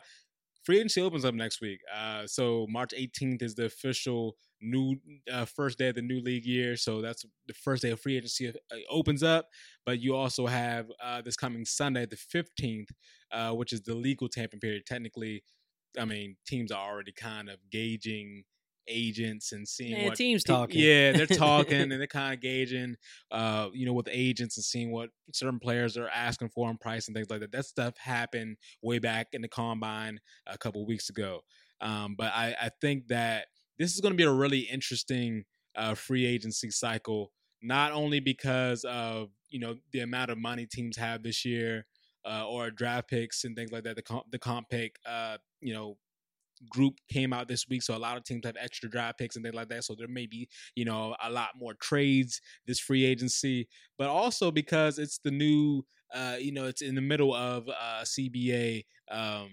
[0.65, 1.79] free agency opens up next week.
[1.97, 4.97] Uh so March 18th is the official new
[5.31, 6.75] uh, first day of the new league year.
[6.75, 9.47] So that's the first day of free agency uh, opens up.
[9.85, 12.91] But you also have uh this coming Sunday, the 15th,
[13.31, 14.85] uh, which is the legal tampering period.
[14.85, 15.43] Technically,
[15.97, 18.43] I mean, teams are already kind of gauging
[18.87, 20.79] agents and seeing Man, what teams pe- talking.
[20.81, 22.95] Yeah, they're talking and they're kind of gauging,
[23.31, 27.07] uh, you know, with agents and seeing what certain players are asking for on price
[27.07, 27.51] and things like that.
[27.51, 31.41] That stuff happened way back in the combine a couple weeks ago.
[31.81, 33.47] Um, but I, I think that
[33.79, 37.31] this is going to be a really interesting uh, free agency cycle,
[37.63, 41.85] not only because of you know the amount of money teams have this year,
[42.25, 43.95] uh, or draft picks and things like that.
[43.95, 45.97] The comp, the comp pick, uh, you know,
[46.69, 49.43] group came out this week, so a lot of teams have extra draft picks and
[49.43, 49.83] things like that.
[49.85, 54.51] So there may be, you know, a lot more trades this free agency, but also
[54.51, 59.49] because it's the new, uh, you know, it's in the middle of uh, CBA um,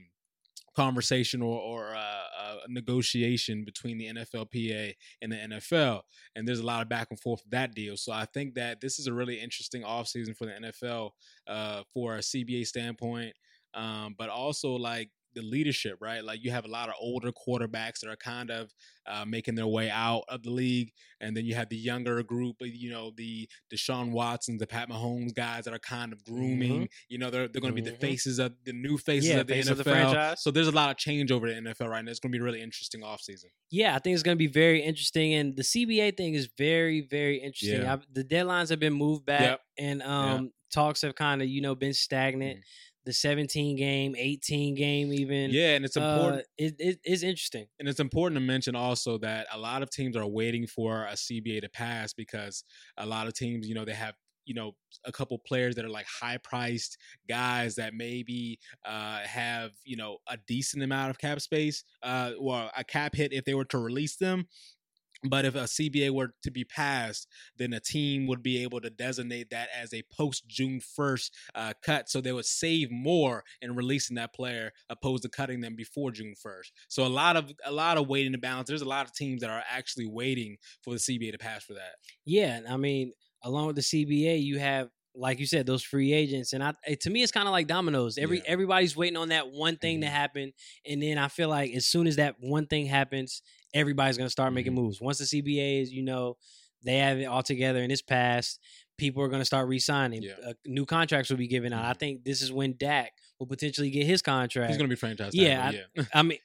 [0.77, 6.03] conversation or, or uh, uh, negotiation between the NFLPA and the NFL,
[6.35, 7.97] and there's a lot of back and forth with that deal.
[7.97, 11.11] So I think that this is a really interesting offseason for the NFL
[11.47, 13.33] uh, for a CBA standpoint,
[13.75, 16.25] um, but also like the leadership, right?
[16.25, 18.73] Like you have a lot of older quarterbacks that are kind of
[19.07, 22.57] uh, making their way out of the league, and then you have the younger group,
[22.61, 26.89] you know, the Deshaun Watsons, the Pat Mahomes guys that are kind of grooming.
[27.09, 28.01] You know, they're they're going to be the Mhm.
[28.01, 29.71] faces of the new faces Yeah, of the face NFL.
[29.73, 30.43] of the franchise.
[30.43, 32.11] So there's a lot of change over the NFL right now.
[32.11, 33.45] It's going to be a really interesting offseason.
[33.71, 37.03] Yeah, I think it's going to be very interesting, and the CBA thing is very,
[37.03, 37.83] very interesting.
[37.83, 37.93] Yeah.
[37.93, 39.61] I've, the deadlines have been moved back, Yep.
[39.79, 42.59] and um, talks have kind of you know been stagnant.
[42.59, 42.63] Mhm.
[43.07, 45.51] The 17 game, 18 game, even.
[45.51, 46.41] Yeah, and it's important.
[46.41, 47.67] Uh, it, it, it's interesting.
[47.79, 51.13] and it's important to mention also that a lot of teams are waiting for a
[51.13, 52.65] CBA to pass because
[52.99, 54.15] a lot of teams, you know, they have
[54.47, 56.97] you know a couple players that are like high priced
[57.29, 62.71] guys that maybe uh, have you know a decent amount of cap space uh, or
[62.77, 64.47] a cap hit if they were to release them
[65.25, 67.27] but if a CBA were to be passed,
[67.57, 71.73] then a team would be able to designate that as a post June 1st uh,
[71.85, 72.09] cut.
[72.09, 76.35] So they would save more in releasing that player opposed to cutting them before June
[76.45, 76.71] 1st.
[76.89, 78.69] So a lot of a lot of waiting to balance.
[78.69, 81.75] There's a lot of teams that are actually waiting for the CBA to pass for
[81.75, 81.97] that.
[82.25, 86.53] Yeah, I mean, along with the CBA, you have like you said, those free agents,
[86.53, 88.19] and I to me, it's kind of like dominoes.
[88.19, 88.45] Every yeah.
[88.47, 90.03] everybody's waiting on that one thing mm-hmm.
[90.03, 90.53] to happen,
[90.85, 93.43] and then I feel like as soon as that one thing happens,
[93.77, 94.83] everybody's going to start making mm-hmm.
[94.83, 95.01] moves.
[95.01, 96.37] Once the CBA is, you know,
[96.83, 98.61] they have it all together and it's passed,
[98.97, 100.23] people are going to start re-signing.
[100.23, 100.33] Yeah.
[100.47, 101.83] Uh, new contracts will be given out.
[101.83, 101.91] Mm-hmm.
[101.91, 104.71] I think this is when Dak will potentially get his contract.
[104.71, 105.35] He's going to be franchise.
[105.35, 106.05] Yeah, yeah.
[106.15, 106.39] I, I, mean,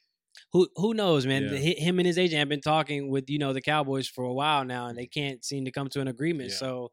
[0.52, 1.44] who who knows, man?
[1.44, 1.58] Yeah.
[1.58, 4.66] Him and his agent have been talking with you know the Cowboys for a while
[4.66, 6.52] now, and they can't seem to come to an agreement.
[6.52, 6.92] So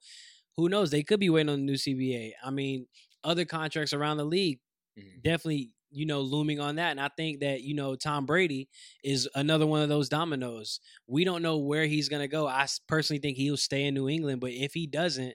[0.57, 0.91] who knows?
[0.91, 2.33] They could be waiting on the new CBA.
[2.45, 2.87] I mean,
[3.25, 4.61] other contracts around the league
[4.99, 5.21] mm-hmm.
[5.23, 6.91] definitely you know, looming on that.
[6.91, 8.69] And I think that, you know, Tom Brady
[9.03, 10.81] is another one of those dominoes.
[11.07, 12.47] We don't know where he's going to go.
[12.47, 15.35] I personally think he'll stay in New England, but if he doesn't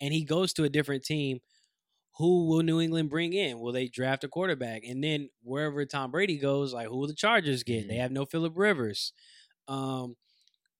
[0.00, 1.40] and he goes to a different team,
[2.16, 3.58] who will New England bring in?
[3.58, 4.82] Will they draft a quarterback?
[4.84, 7.82] And then wherever Tom Brady goes, like who will the Chargers get?
[7.82, 7.88] Mm-hmm.
[7.88, 9.12] They have no Philip Rivers.
[9.68, 10.16] Um,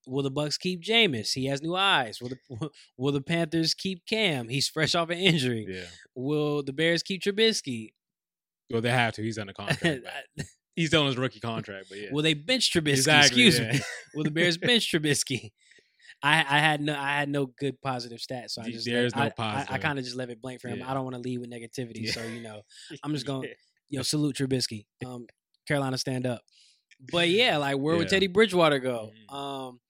[0.07, 1.33] will the Bucs keep Jameis?
[1.33, 2.21] He has new eyes.
[2.21, 4.49] Will the will the Panthers keep Cam?
[4.49, 5.67] He's fresh off an injury.
[5.69, 5.85] Yeah.
[6.15, 7.93] Will the Bears keep Trubisky?
[8.73, 9.23] Well, they have to.
[9.23, 10.07] He's under contract.
[10.75, 12.09] He's on his rookie contract, but yeah.
[12.11, 12.93] Well, they bench Trubisky?
[12.93, 13.73] Exactly, Excuse yeah.
[13.73, 13.81] me.
[14.15, 15.51] Well, the Bears bench Trubisky?
[16.23, 19.25] I, I had no I had no good positive stats, so I just there's let,
[19.25, 19.71] no positive.
[19.71, 20.79] I, I, I kind of just left it blank for him.
[20.79, 20.91] Yeah.
[20.91, 22.13] I don't want to leave with negativity, yeah.
[22.13, 22.63] so you know
[23.03, 23.49] I'm just going
[23.89, 24.85] you know salute Trubisky.
[25.05, 25.27] Um,
[25.67, 26.43] Carolina stand up,
[27.11, 29.11] but yeah, like where would Teddy Bridgewater go?
[29.31, 29.37] Mm-hmm.
[29.37, 29.81] Um,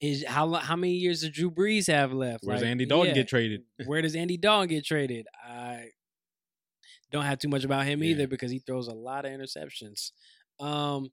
[0.00, 2.44] is how how many years does Drew Brees have left?
[2.44, 3.62] Where's like, Andy Dalton get traded?
[3.84, 5.26] where does Andy Dalton get traded?
[5.44, 5.88] I
[7.10, 8.10] don't have too much about him yeah.
[8.10, 10.12] either because he throws a lot of interceptions.
[10.60, 11.10] Um,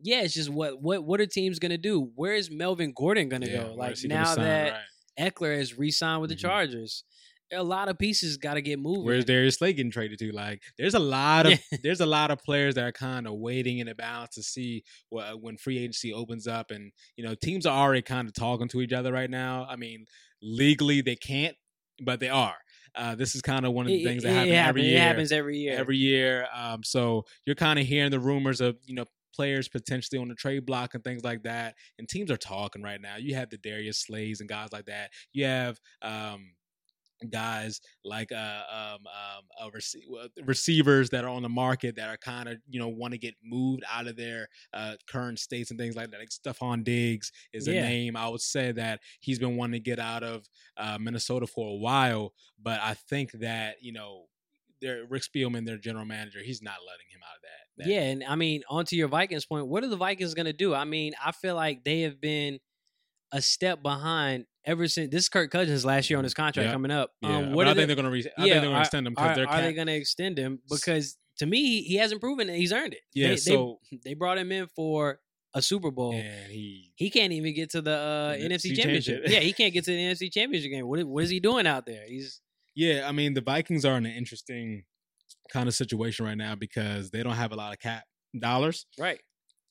[0.00, 2.10] yeah, it's just what what what are teams gonna do?
[2.14, 3.74] Where is Melvin Gordon gonna yeah, go?
[3.74, 4.72] Like now that
[5.18, 5.32] right.
[5.32, 6.48] Ekeler has re-signed with the mm-hmm.
[6.48, 7.04] Chargers,
[7.52, 9.04] a lot of pieces got to get moved.
[9.04, 10.32] Where's Darius Slay getting traded to?
[10.32, 11.78] Like, there's a lot of yeah.
[11.82, 14.82] there's a lot of players that are kind of waiting in the balance to see
[15.10, 18.68] what, when free agency opens up, and you know teams are already kind of talking
[18.68, 19.66] to each other right now.
[19.68, 20.06] I mean,
[20.42, 21.56] legally they can't,
[22.02, 22.56] but they are.
[22.94, 24.96] Uh, this is kind of one of the things that happen every year.
[24.96, 25.76] It happens every year.
[25.78, 26.46] Every year.
[26.54, 30.34] Um, so you're kind of hearing the rumors of you know players potentially on the
[30.34, 31.74] trade block and things like that.
[31.98, 33.16] And teams are talking right now.
[33.16, 35.10] You have the Darius Slays and guys like that.
[35.32, 36.52] You have um,
[37.30, 42.16] guys like uh, um, um, uh, rec- receivers that are on the market that are
[42.16, 45.78] kind of you know want to get moved out of their uh, current states and
[45.78, 46.20] things like that.
[46.20, 47.74] Like Stefon Diggs is yeah.
[47.74, 50.44] a name I would say that he's been wanting to get out of
[50.76, 54.24] uh, Minnesota for a while, but I think that you know.
[54.80, 57.86] Their, Rick Spielman, their general manager, he's not letting him out of that, that.
[57.88, 60.74] Yeah, and I mean, onto your Vikings point, what are the Vikings going to do?
[60.74, 62.58] I mean, I feel like they have been
[63.32, 66.90] a step behind ever since this is Kirk Cousins last year on his contract coming
[66.90, 67.10] up.
[67.20, 67.36] Yeah.
[67.36, 68.80] Um, what I think they, are going to re- I yeah, think they're going to
[68.80, 69.48] extend him because they're.
[69.48, 70.60] Are they going to extend him?
[70.68, 73.00] Because to me, he hasn't proven that he's earned it.
[73.14, 75.20] Yeah, they, so they, they brought him in for
[75.54, 76.14] a Super Bowl.
[76.14, 79.22] And he he can't even get to the uh, NFC Championship.
[79.26, 80.86] yeah, he can't get to the NFC Championship game.
[80.86, 82.04] What what is he doing out there?
[82.06, 82.40] He's
[82.74, 83.06] yeah.
[83.06, 84.84] I mean, the Vikings are in an interesting
[85.52, 88.04] kind of situation right now because they don't have a lot of cap
[88.38, 88.86] dollars.
[88.98, 89.20] Right.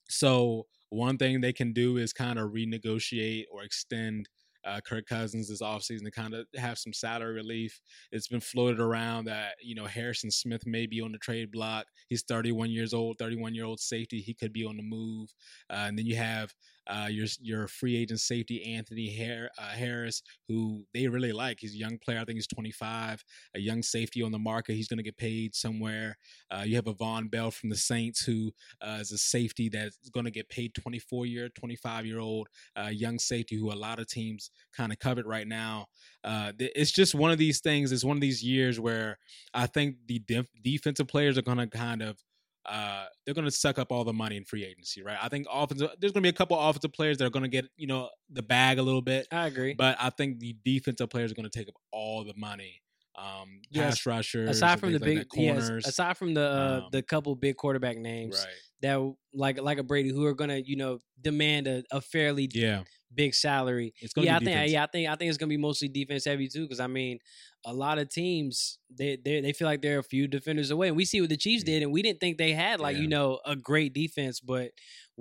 [0.09, 4.27] So one thing they can do is kind of renegotiate or extend
[4.65, 7.79] uh, Kirk Cousins this offseason to kind of have some salary relief.
[8.11, 11.85] It's been floated around that, you know, Harrison Smith may be on the trade block.
[12.09, 14.19] He's 31 years old, 31 year old safety.
[14.19, 15.33] He could be on the move.
[15.69, 16.53] Uh, and then you have
[16.91, 19.09] uh, your your free agent safety Anthony
[19.57, 21.59] uh, Harris, who they really like.
[21.59, 22.19] He's a young player.
[22.19, 23.23] I think he's 25,
[23.55, 24.73] a young safety on the market.
[24.73, 26.17] He's going to get paid somewhere.
[26.51, 28.51] Uh, you have a Vonn Bell from the Saints, who
[28.81, 32.49] uh, is a safety that's going to get paid 24 year, 25 year old
[32.89, 35.85] young safety, who a lot of teams kind of covet right now.
[36.25, 37.91] It's just one of these things.
[37.91, 39.17] It's one of these years where
[39.53, 42.17] I think the def- defensive players are going to kind of
[42.65, 45.17] uh, they're going to suck up all the money in free agency, right?
[45.21, 45.89] I think offensive.
[45.99, 48.09] There's going to be a couple offensive players that are going to get you know
[48.31, 49.27] the bag a little bit.
[49.31, 52.33] I agree, but I think the defensive players are going to take up all the
[52.35, 52.81] money.
[53.17, 53.85] Um, yes.
[53.85, 57.01] pass rushers, aside from the big like corners, yes, aside from the uh, um, the
[57.01, 58.55] couple big quarterback names right.
[58.83, 62.49] that like like a Brady who are going to you know demand a, a fairly
[62.53, 63.93] yeah big salary.
[63.99, 66.47] It's yeah, I think yeah, I think I think it's gonna be mostly defense heavy
[66.47, 66.63] too.
[66.63, 67.19] Because I mean,
[67.65, 70.87] a lot of teams they they they feel like they're a few defenders away.
[70.87, 73.03] And we see what the Chiefs did, and we didn't think they had like yeah.
[73.03, 74.71] you know a great defense, but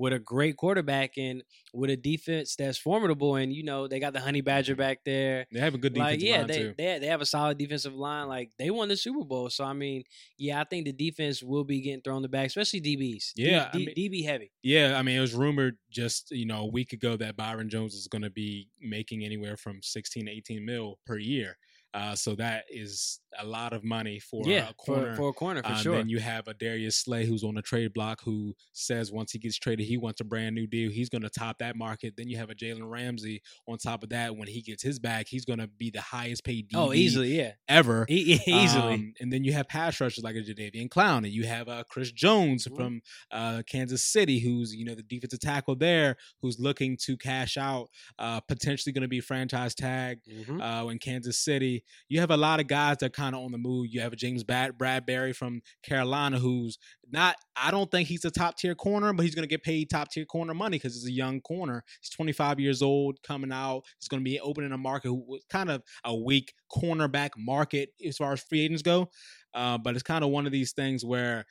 [0.00, 3.36] with a great quarterback and with a defense that's formidable.
[3.36, 4.80] And you know they got the Honey Badger mm-hmm.
[4.80, 5.46] back there.
[5.52, 6.74] They have a good defensive like, yeah, line they, too.
[6.76, 8.26] They they have a solid defensive line.
[8.26, 10.04] Like they won the Super Bowl, so I mean,
[10.38, 13.32] yeah, I think the defense will be getting thrown the back, especially DBs.
[13.36, 14.50] Yeah, D, I D, DB heavy.
[14.62, 17.94] Yeah, I mean, it was rumored just you know a week ago that Byron Jones
[17.94, 21.58] is going to be making anywhere from 16 to 18 mil per year.
[21.92, 25.10] Uh, so that is a lot of money for yeah, a corner.
[25.12, 25.96] For, for a corner, for uh, sure.
[25.96, 29.38] Then you have a Darius Slay who's on the trade block who says once he
[29.38, 30.90] gets traded, he wants a brand new deal.
[30.90, 32.14] He's going to top that market.
[32.16, 34.36] Then you have a Jalen Ramsey on top of that.
[34.36, 37.36] When he gets his bag, he's going to be the highest paid DB oh, easily,
[37.36, 38.06] yeah, ever.
[38.08, 38.94] E- easily.
[38.94, 41.84] Um, and then you have pass rushers like a Jadeveon Clowney, and you have uh,
[41.88, 42.76] Chris Jones Mhm.
[42.76, 43.00] from
[43.30, 47.88] uh, Kansas City, who's you know the defensive tackle there, who's looking to cash out,
[48.18, 50.60] uh, potentially going to be franchise tag Mhm.
[50.60, 51.79] uh, in Kansas City.
[52.08, 53.86] You have a lot of guys that kind of on the move.
[53.90, 56.78] You have James Bad- Bradberry from Carolina, who's
[57.10, 57.36] not.
[57.56, 60.10] I don't think he's a top tier corner, but he's going to get paid top
[60.10, 61.84] tier corner money because he's a young corner.
[62.00, 63.82] He's 25 years old, coming out.
[63.98, 65.12] He's going to be opening a market
[65.50, 69.10] kind of a weak cornerback market as far as free agents go.
[69.52, 71.44] Uh, but it's kind of one of these things where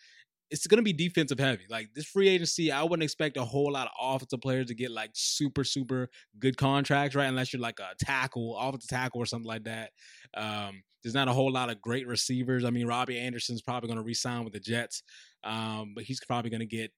[0.52, 1.66] it's going to be defensive heavy.
[1.70, 4.92] Like this free agency, I wouldn't expect a whole lot of offensive players to get
[4.92, 6.10] like super, super
[6.40, 7.28] good contracts, right?
[7.28, 9.92] Unless you're like a tackle, offensive tackle or something like that.
[10.36, 12.66] Um, there's not a whole lot of great receivers.
[12.66, 15.04] I mean, Robbie Anderson's probably going to re-sign with the Jets,
[15.44, 16.92] um, but he's probably going to get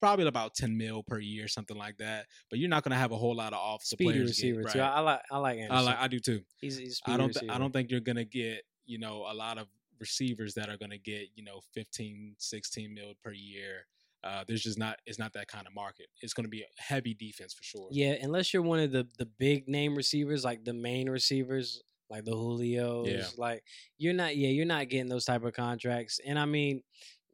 [0.00, 2.26] probably about 10 mil per year, something like that.
[2.50, 4.28] But you're not going to have a whole lot of offensive speedy players.
[4.30, 4.80] receiver get, right.
[4.80, 5.76] I, I like I like Anderson.
[5.76, 6.40] I like, I do too.
[6.60, 7.32] he's, he's I don't.
[7.32, 9.68] Th- I don't think you're gonna get you know a lot of
[10.00, 13.86] receivers that are gonna get you know 15, 16 mil per year.
[14.22, 14.96] Uh, there's just not.
[15.04, 16.06] It's not that kind of market.
[16.22, 17.88] It's gonna be a heavy defense for sure.
[17.90, 22.24] Yeah, unless you're one of the the big name receivers, like the main receivers, like
[22.24, 23.62] the Julios, like
[23.98, 24.34] you're not.
[24.36, 26.20] Yeah, you're not getting those type of contracts.
[26.26, 26.82] And I mean,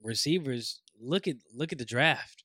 [0.03, 0.81] receivers.
[1.03, 2.42] Look at look at the draft.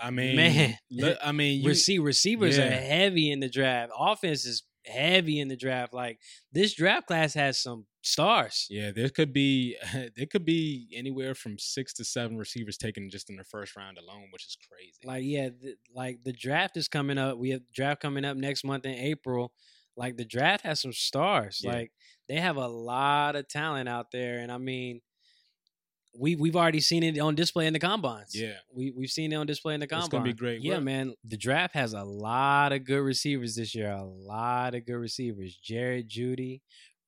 [0.00, 0.78] I mean, Man.
[0.90, 3.90] look- I mean, you, Rece- receivers are heavy in the draft.
[3.98, 5.92] Offense is heavy in the draft.
[5.92, 6.18] Like
[6.52, 8.66] this draft class has some stars.
[8.70, 9.76] yeah, there could be
[10.16, 13.98] there could be anywhere from six to seven receivers taken just in the first round
[13.98, 15.00] alone, which is crazy.
[15.04, 17.38] Like yeah, th- like the draft is coming up.
[17.38, 19.52] We have draft coming up next month in April.
[19.96, 21.60] Like the draft has some stars.
[21.62, 21.72] Yeah.
[21.72, 21.92] Like
[22.28, 25.00] they have a lot of talent out there, and I mean,
[26.18, 28.34] we we've already seen it on display in the combines.
[28.34, 30.04] yeah, we we've seen it on display in the combine.
[30.04, 30.84] It's gonna be great Yeah, work.
[30.84, 31.14] man.
[31.24, 33.90] The draft has a lot of good receivers this year.
[33.90, 35.56] A lot of good receivers.
[35.56, 36.60] Jared Jeudy,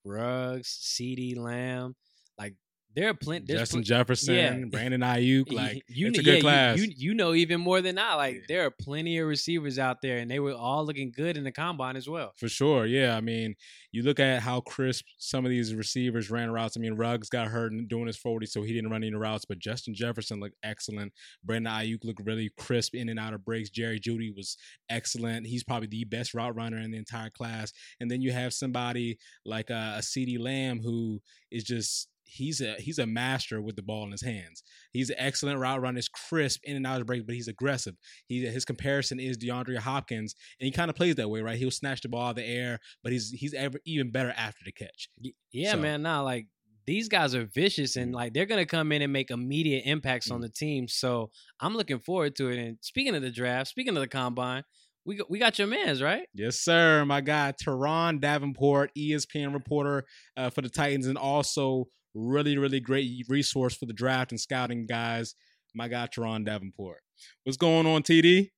[0.04, 1.96] Ruggs, CeeDee Lamb.
[2.38, 2.54] Like
[2.98, 3.46] there are plenty.
[3.46, 4.64] Justin plen- Jefferson, yeah.
[4.70, 6.78] Brandon Aiyuk, like you, it's a good yeah, class.
[6.78, 8.14] You, you know even more than I.
[8.16, 8.40] Like Yeah.
[8.48, 11.52] there are plenty of receivers out there, and they were all looking good in the
[11.52, 12.32] combine as well.
[12.36, 13.16] For sure, yeah.
[13.16, 13.54] I mean,
[13.92, 16.76] you look at how crisp some of these receivers ran routes.
[16.76, 19.44] I mean, Ruggs got hurt in doing his 40, so he didn't run any routes,
[19.44, 21.12] but Justin Jefferson looked excellent.
[21.44, 23.70] Brandon Aiyuk looked really crisp in and out of breaks.
[23.70, 24.56] Jerry Jeudy was
[24.90, 25.46] excellent.
[25.46, 27.72] He's probably the best route runner in the entire class.
[28.00, 32.74] And then you have somebody like uh, a CeeDee Lamb who is just he's a
[32.78, 34.62] he's a master with the ball in his hands.
[34.92, 37.96] He's an excellent route runner, is crisp in and out of break, but he's aggressive.
[38.26, 41.58] He his comparison is DeAndre Hopkins, and he kind of plays that way, right?
[41.58, 44.64] He'll snatch the ball out of the air, but he's he's ever, even better after
[44.64, 45.08] the catch.
[45.52, 46.02] Yeah, So- man.
[46.02, 46.46] Nah, like
[46.86, 50.38] these guys are vicious, and like they're gonna come in and make immediate impacts on
[50.40, 50.42] Mm.
[50.42, 50.88] the team.
[50.88, 52.58] So I'm looking forward to it.
[52.58, 54.62] And speaking of the draft, speaking of the combine,
[55.04, 56.26] we got, we got your man's right.
[56.34, 57.04] Yes, sir.
[57.06, 60.04] My guy, Turron Davenport, ESPN reporter
[60.36, 61.88] uh, for the Titans, and also
[62.18, 65.34] really, really great resource for the draft and scouting guys.
[65.74, 67.00] My guy, Turron Davenport.
[67.44, 68.50] What's going on, TD?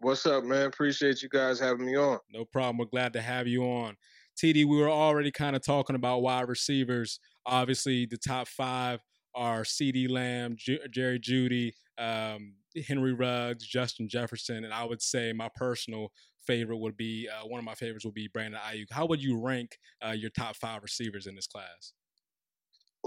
[0.00, 0.66] What's up, man?
[0.66, 2.18] Appreciate you guys having me on.
[2.32, 2.78] No problem.
[2.78, 3.96] We're glad to have you on.
[4.40, 7.18] TD, we were already kind of talking about wide receivers.
[7.46, 9.00] Obviously, the top five
[9.34, 12.54] are CeeDee Lamb, Ju- Jerry Jeudy, um,
[12.86, 16.12] Henry Ruggs, Justin Jefferson, and I would say my personal
[16.46, 18.86] favorite would be uh, one of my favorites would be Brandon Aiyuk.
[18.90, 21.92] How would you rank uh, your top five receivers in this class?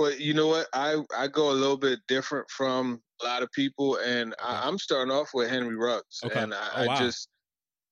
[0.02, 0.68] Well, you know what?
[0.74, 4.44] I, I go a little bit different from a lot of people, and Okay.
[4.44, 6.24] I, I'm starting off with Henry Ruggs.
[6.24, 6.40] Okay.
[6.40, 6.86] And I, Oh, wow.
[6.86, 7.30] I just,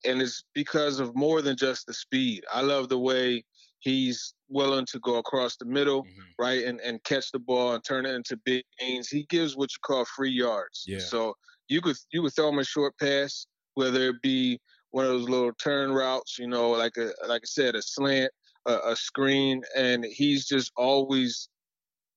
[0.04, 2.44] and it's because of more than just the speed.
[2.52, 3.44] I love the way
[3.80, 6.34] he's willing to go across the middle, Mhm.
[6.38, 9.08] right, and, and catch the ball and turn it into big gains.
[9.08, 10.84] He gives what you call free yards.
[10.86, 10.98] Yeah.
[11.00, 11.34] So
[11.68, 15.28] you could you could throw him a short pass, whether it be one of those
[15.28, 18.32] little turn routes, you know, like a like I said, a slant,
[18.66, 21.48] a, a screen, and he's just always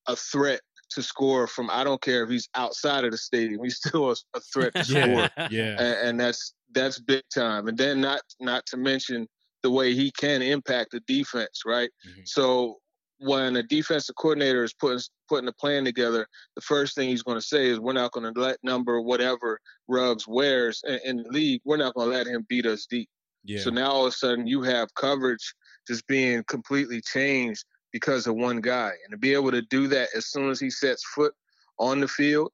[0.07, 1.69] a threat to score from.
[1.69, 4.83] I don't care if he's outside of the stadium, he's still a, a threat to
[4.83, 7.67] score, Yeah, yeah, and, and that's that's big time.
[7.67, 9.27] And then not not to mention
[9.63, 11.89] the way he can impact the defense, right?
[12.07, 12.27] Mhm.
[12.27, 12.79] So
[13.19, 14.99] when a defensive coordinator is putting
[15.29, 18.31] putting a plan together, the first thing he's going to say is, "We're not going
[18.31, 21.61] to let number whatever Ruggs wears in, in the league.
[21.63, 23.09] We're not going to let him beat us deep."
[23.45, 23.61] Yeah.
[23.61, 25.53] So now all of a sudden you have coverage
[25.87, 30.09] just being completely changed because of one guy, and to be able to do that
[30.15, 31.33] as soon as he sets foot
[31.79, 32.51] on the field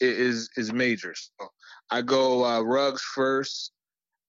[0.00, 1.14] is is major.
[1.14, 1.48] So
[1.90, 3.72] I go uh, Ruggs first.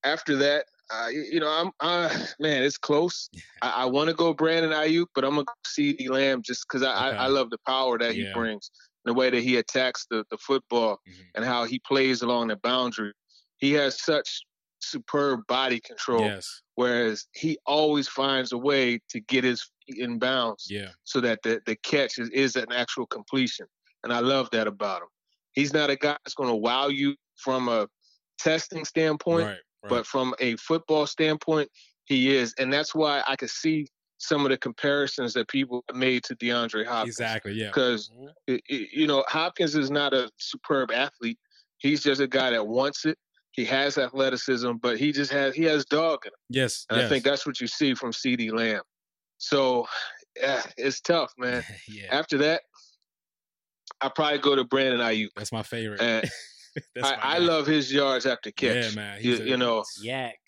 [0.05, 2.09] After that, uh, you know, I'm uh,
[2.39, 3.29] man, it's close.
[3.61, 6.83] I, I want to go Brandon Aiyuk, but I'm gonna go CeeDee Lamb just because
[6.83, 7.17] I, okay.
[7.17, 8.27] I, I love the power that yeah.
[8.27, 8.71] he brings,
[9.05, 11.21] the way that he attacks the the football, mm-hmm.
[11.35, 13.13] and how he plays along the boundary.
[13.57, 14.41] He has such
[14.83, 16.21] superb body control.
[16.21, 16.61] Yes.
[16.75, 20.67] Whereas he always finds a way to get his feet in bounds.
[20.69, 20.89] Yeah.
[21.03, 23.67] So that the, the catch is, is an actual completion.
[24.03, 25.07] And I love that about him.
[25.53, 27.87] He's not a guy that's going to wow you from a
[28.39, 29.89] testing standpoint, right, right.
[29.89, 31.69] but from a football standpoint,
[32.05, 32.53] he is.
[32.59, 36.85] And that's why I could see some of the comparisons that people made to DeAndre
[36.85, 37.15] Hopkins.
[37.15, 37.67] Exactly, yeah.
[37.67, 38.55] Because, mm-hmm.
[38.67, 41.37] you know, Hopkins is not a superb athlete.
[41.77, 43.17] He's just a guy that wants it.
[43.53, 46.39] He has athleticism, but he just has he has dog in him.
[46.49, 47.05] Yes, and yes.
[47.05, 48.81] I think that's what you see from CeeDee Lamb.
[49.37, 49.87] So,
[50.35, 51.63] yeah, it's tough, man.
[51.87, 52.07] yeah.
[52.09, 52.61] After that,
[54.01, 55.29] I probably go to Brandon Aiyuk.
[55.35, 55.99] That's my favorite.
[56.95, 58.89] That's I, I, love his yards after catch.
[58.89, 59.19] Yeah, man.
[59.21, 60.39] You, a, you, know, yak.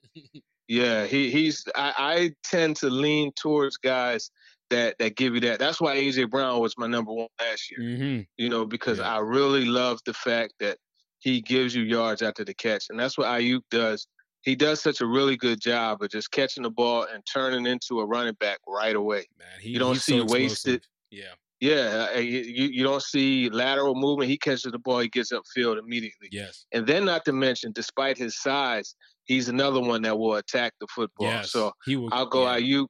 [0.68, 1.64] yeah, he he's.
[1.74, 4.30] I, I tend to lean towards guys
[4.68, 5.58] that that give you that.
[5.58, 7.80] That's why AJ Brown was my number one last year.
[7.80, 8.20] Mm-hmm.
[8.36, 9.14] You know, because yeah.
[9.14, 10.76] I really love the fact that
[11.22, 14.06] he gives you yards after the catch, and that's what Aiyuk does.
[14.42, 18.00] He does such a really good job of just catching the ball and turning into
[18.00, 19.28] a running back right away.
[19.38, 20.84] Man, he, you don't see so wasted.
[21.10, 21.34] Yeah.
[21.60, 24.28] Yeah, uh, you, you don't see lateral movement.
[24.28, 26.28] He catches the ball, he gets upfield immediately.
[26.32, 26.66] Yes.
[26.72, 28.96] And then, not to mention, despite his size,
[29.26, 31.28] he's another one that will attack the football.
[31.28, 32.58] Yes, so he will, I'll go yeah.
[32.58, 32.88] Aiyuk.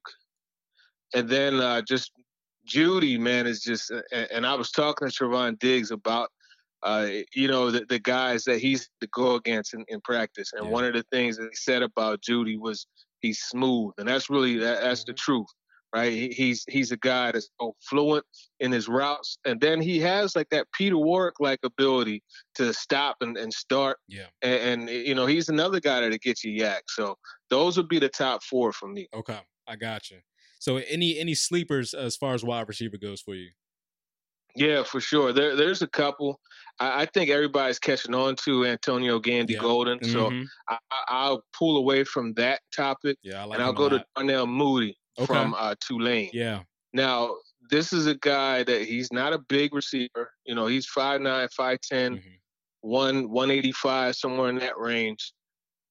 [1.15, 2.13] And then uh, just
[2.67, 3.93] Jeudy, man, is just.
[4.31, 6.31] And I was talking to Trevon Diggs about
[6.83, 10.53] uh, you know, the, the guys that he's to go against in, in practice.
[10.53, 10.71] And yeah.
[10.71, 12.87] one of the things that he said about Jeudy was
[13.21, 15.13] he's smooth, and that's really that, that's mm-hmm.
[15.13, 15.47] the truth,
[15.95, 16.13] right?
[16.13, 18.25] He, he's he's a guy that's so fluent
[18.61, 22.23] in his routes, and then he has like that Peter Warrick like ability
[22.57, 23.99] to stop and, and start.
[24.09, 26.85] Yeah, and, and you know he's another guy that'll get you yak.
[26.89, 27.17] So
[27.49, 29.09] those would be the top four for me.
[29.15, 30.19] Okay, I got you.
[30.59, 33.51] So any any sleepers as far as wide receiver goes for you?
[34.55, 35.33] Yeah, for sure.
[35.33, 36.39] There, there's a couple.
[36.79, 39.61] I, I, think everybody's catching on to Antonio Gandy yeah.
[39.61, 40.13] Golden, mm-hmm.
[40.13, 40.79] so
[41.09, 43.17] I, will pull away from that topic.
[43.23, 45.27] Yeah, like and I'll go to Darnell Mooney okay.
[45.27, 46.31] from uh, Tulane.
[46.33, 46.63] Yeah.
[46.93, 47.37] Now,
[47.71, 50.31] this is a guy that he's not a big receiver.
[50.45, 52.19] You know, he's 5'9", 5'10", mm-hmm.
[52.83, 55.33] 1, 185, somewhere in that range.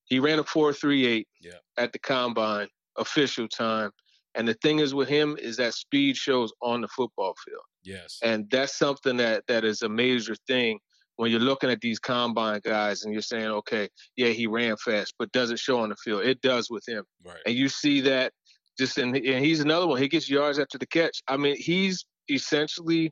[0.05, 1.53] He ran a 4.38 yeah.
[1.77, 3.91] at the combine, official time.
[4.35, 7.63] And the thing is with him is that speed shows on the football field.
[7.83, 8.19] Yes.
[8.23, 10.79] And that's something that that is a major thing
[11.17, 15.13] when you're looking at these combine guys and you're saying, okay, yeah, he ran fast,
[15.19, 16.23] but does it show on the field?
[16.23, 17.03] It does with him.
[17.23, 17.37] Right.
[17.45, 18.31] And you see that
[18.79, 20.01] just in and he's another one.
[20.01, 21.21] He gets yards after the catch.
[21.27, 23.11] I mean, he's essentially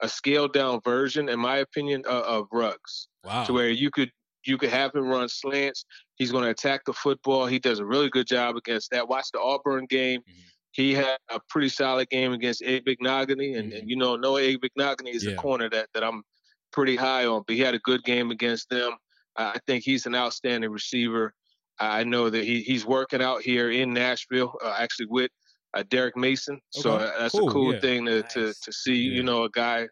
[0.00, 3.08] a scaled down version, in my opinion, of, of Ruggs.
[3.24, 3.44] Wow.
[3.44, 4.10] To where you could
[4.46, 5.84] you could have him run slants.
[6.14, 7.44] He's going to attack the football.
[7.44, 9.06] He does a really good job against that.
[9.08, 10.20] Watch the Auburn game.
[10.20, 13.78] Mm-hmm he had a pretty solid game against Abe Igbinoghene, and, mm-hmm.
[13.78, 15.32] and you know, Noah Abe Igbinoghene is yeah.
[15.32, 16.22] a corner that, that I'm
[16.72, 18.92] pretty high on, but he had a good game against them.
[19.36, 21.32] I think he's an outstanding receiver.
[21.78, 25.30] I know that he, he's working out here in Nashville, uh, actually with
[25.72, 26.60] uh, Derek Mason.
[26.76, 26.82] Okay.
[26.82, 27.48] So uh, that's cool.
[27.48, 27.80] a cool yeah.
[27.80, 28.32] thing to, nice.
[28.34, 29.14] to, to see, yeah.
[29.14, 29.88] you know, a guy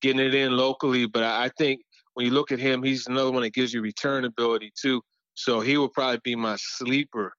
[0.00, 1.06] getting it in locally.
[1.06, 1.82] But I think
[2.14, 5.02] when you look at him, he's another one that gives you return ability too.
[5.34, 7.32] So he will probably be my sleeper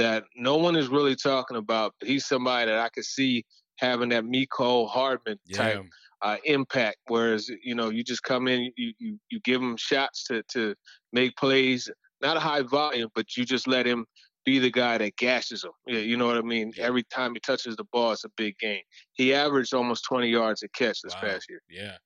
[0.00, 1.94] that no one is really talking about.
[2.00, 3.44] But he's somebody that I could see
[3.78, 6.28] having that Mecole Hardman type yeah.
[6.28, 6.98] uh, impact.
[7.06, 10.74] Whereas you know you just come in, you you, you give him shots to to
[11.12, 11.88] make plays,
[12.22, 14.06] not a high volume, but you just let him
[14.46, 15.72] be the guy that gashes him.
[15.86, 16.72] Yeah, you know what I mean.
[16.74, 16.84] Yeah.
[16.84, 18.80] Every time he touches the ball, it's a big game.
[19.12, 21.20] He averaged almost 20 yards a catch this wow.
[21.20, 21.60] past year.
[21.68, 21.98] Yeah.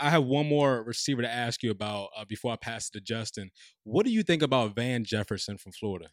[0.00, 3.00] I have one more receiver to ask you about uh, before I pass it to
[3.00, 3.50] Justin.
[3.84, 6.08] What do you think about Van Jefferson from Florida?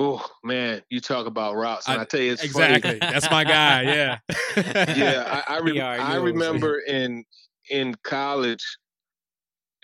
[0.00, 3.12] Oh man, you talk about routes, and I, I tell you, it's exactly funny.
[3.12, 3.82] that's my guy.
[3.82, 4.18] Yeah,
[4.96, 5.42] yeah.
[5.48, 7.24] I, I, re- I remember in
[7.68, 8.64] in college,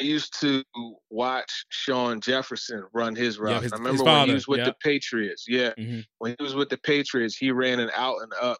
[0.00, 0.62] I used to
[1.10, 3.54] watch Shawn Jefferson run his routes.
[3.54, 5.46] Yeah, his, I remember when he was with the Patriots.
[5.48, 6.00] Yeah, mm-hmm.
[6.18, 8.58] when he was with the Patriots, he ran an out and up,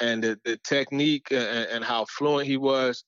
[0.00, 3.04] and the, the technique and, and how fluent he was,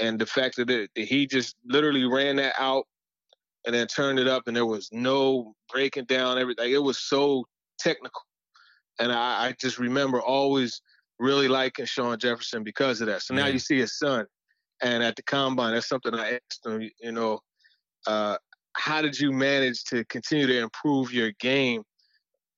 [0.00, 2.86] and the fact that, it, that he just literally ran that out
[3.66, 6.72] and then turned it up, and there was no breaking down everything.
[6.72, 7.44] It was so
[7.78, 8.22] technical,
[8.98, 10.80] and I, I just remember always
[11.18, 13.22] really liking Shawn Jefferson because of that.
[13.22, 14.26] So now you see his son,
[14.82, 16.88] and at the combine, that's something I asked him.
[17.00, 17.40] You know,
[18.06, 18.38] uh,
[18.74, 21.82] how did you manage to continue to improve your game,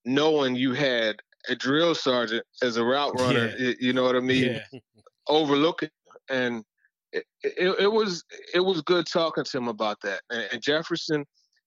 [0.05, 1.16] knowing you had
[1.48, 3.53] a drill sergeant as a route runner?
[3.59, 3.72] Yeah.
[3.80, 4.61] You know what I mean?
[4.72, 4.80] Yeah.
[5.28, 5.90] Overlooking
[6.30, 6.64] and.
[7.12, 10.22] It, it, it, was it was good talking to him about that.
[10.30, 11.24] And, and Jefferson,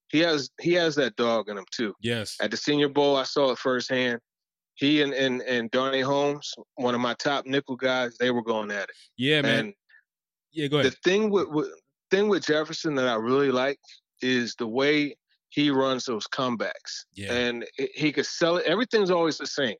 [0.09, 1.93] he has he has that dog in him too.
[2.01, 2.37] Yes.
[2.41, 4.19] At the Senior Bowl, I saw it firsthand
[4.75, 8.71] he and and and Darnay Holmes, one of my top nickel guys, they were going
[8.71, 8.95] at it.
[9.17, 9.59] Yeah, man.
[9.59, 9.73] And
[10.51, 10.91] yeah, go ahead.
[10.91, 11.69] The thing with, with
[12.11, 13.79] thing with Jefferson that I really like
[14.21, 15.15] is the way
[15.49, 17.05] he runs those comebacks.
[17.13, 17.33] Yeah.
[17.33, 18.65] And he could sell it.
[18.65, 19.75] Everything's always the same.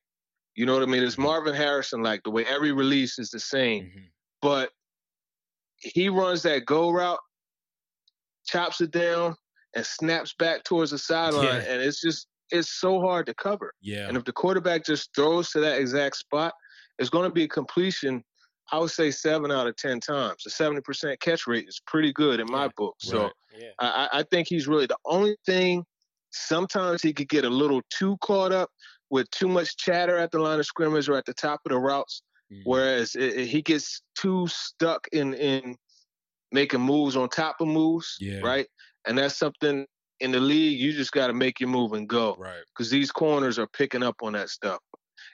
[0.55, 1.03] You know what I mean?
[1.03, 1.23] It's mm-hmm.
[1.23, 3.85] Marvin Harrison like the way every release is the same.
[3.85, 4.05] Mm-hmm.
[4.41, 4.71] But
[5.93, 7.19] he runs that go route,
[8.45, 9.35] chops it down,
[9.75, 11.45] and snaps back towards the sideline.
[11.45, 11.71] Yeah.
[11.71, 13.73] And it's just it's so hard to cover.
[13.81, 14.07] Yeah.
[14.07, 16.53] And if the quarterback just throws to that exact spot,
[16.99, 18.23] it's going to be a completion.
[18.71, 20.43] I would say seven out of ten times.
[20.47, 22.95] A seventy percent catch rate is pretty good in my book.
[22.99, 23.31] So right.
[23.59, 23.69] yeah.
[23.79, 25.83] I, I think he's really the only thing.
[26.31, 28.69] Sometimes he could get a little too caught up
[29.09, 31.79] with too much chatter at the line of scrimmage or at the top of the
[31.79, 32.61] routes, mm-hmm.
[32.63, 35.75] whereas it, it, he gets too stuck in in
[36.51, 38.39] making moves on top of moves, yeah.
[38.39, 38.67] right?
[39.07, 39.85] And that's something
[40.19, 42.35] in the league, you just got to make your move and go.
[42.37, 42.63] Right.
[42.73, 44.79] Because these corners are picking up on that stuff.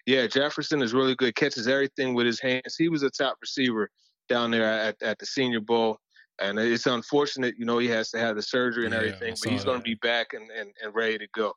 [0.05, 2.75] Yeah, Jefferson is really good, catches everything with his hands.
[2.77, 3.89] He was a top receiver
[4.29, 5.97] down there at, at the Senior Bowl.
[6.39, 9.51] And it's unfortunate, you know, he has to have the surgery and yeah, everything, but
[9.51, 11.53] he's going to be back and, and, and ready to go.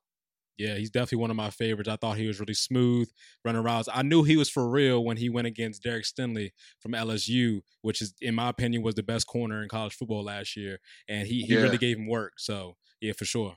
[0.58, 1.88] Yeah, he's definitely one of my favorites.
[1.88, 3.10] I thought he was really smooth
[3.44, 3.88] running routes.
[3.92, 6.50] I knew he was for real when he went against Derek Stingley
[6.80, 10.56] from LSU, which is, in my opinion, was the best corner in college football last
[10.56, 10.78] year.
[11.08, 11.62] And he, he yeah.
[11.62, 12.34] really gave him work.
[12.38, 13.56] So yeah, for sure.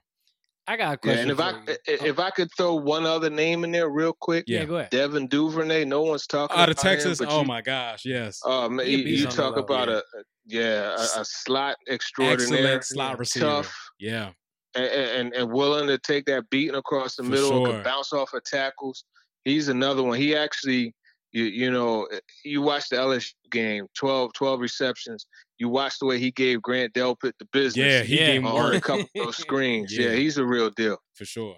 [0.70, 1.18] I got a question.
[1.18, 1.52] Yeah, and if I
[1.88, 2.10] you.
[2.10, 4.90] if I could throw one other name in there real quick, yeah, go ahead.
[4.90, 5.86] Devin Duvernay.
[5.86, 7.22] No one's talking out of Texas.
[7.22, 8.42] Him, oh you, my gosh, yes.
[8.46, 9.96] Um, oh man, you, you talk about yeah.
[9.96, 10.02] a
[10.46, 14.32] yeah a, a, slot extraordinaire, excellent slot receiver, tough, yeah,
[14.78, 17.72] and, and, and willing to take that beating across the For middle, sure.
[17.74, 19.04] can bounce off of tackles.
[19.46, 20.18] He's another one.
[20.20, 20.94] He actually
[21.32, 22.08] you, you know,
[22.44, 25.28] you watch the LSU game, 12, 12 receptions.
[25.58, 27.86] You watch the way he gave Grant Delpit the business.
[27.86, 29.96] Yeah, he gave on a couple of those screens.
[29.96, 30.10] yeah.
[30.10, 30.98] yeah, he's a real deal.
[31.16, 31.58] For sure.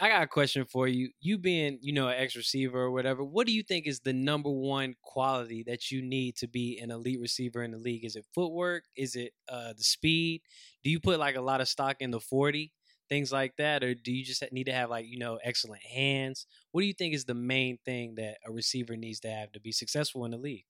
[0.00, 1.10] I got a question for you.
[1.20, 4.14] You being, you know, an ex receiver or whatever, what do you think is the
[4.14, 8.04] number one quality that you need to be an elite receiver in the league?
[8.04, 8.84] Is it footwork?
[8.96, 10.40] Is it uh, the speed?
[10.82, 12.72] Do you put like a lot of stock in the 40?
[13.08, 16.46] things like that, or do you just need to have like you know excellent hands?
[16.70, 19.60] What do you think is the main thing that a receiver needs to have to
[19.60, 20.64] be successful in the league?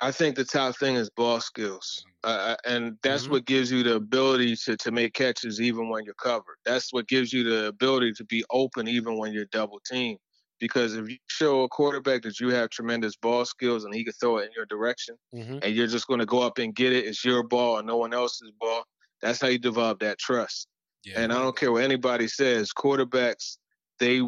[0.00, 3.32] I think the top thing is ball skills, uh, and that's mm-hmm.
[3.32, 6.56] what gives you the ability to to make catches even when you're covered.
[6.64, 10.18] That's what gives you the ability to be open even when you're double teamed.
[10.58, 14.12] Because if you show a quarterback that you have tremendous ball skills and he can
[14.12, 15.58] throw it in your direction, mm-hmm.
[15.60, 17.96] and you're just going to go up and get it, it's your ball and no
[17.96, 18.84] one else's ball.
[19.20, 20.68] That's how you develop that trust.
[21.04, 21.20] Yeah.
[21.20, 23.56] And I don't care what anybody says, quarterbacks
[23.98, 24.22] they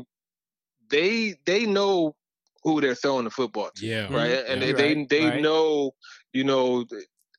[0.90, 2.14] they they know
[2.64, 3.86] who they're throwing the football to.
[3.86, 4.02] Yeah.
[4.04, 4.30] Right.
[4.30, 4.52] Mm-hmm.
[4.52, 5.08] And yeah, they right.
[5.08, 5.42] they, they right.
[5.42, 5.92] know,
[6.32, 6.84] you know,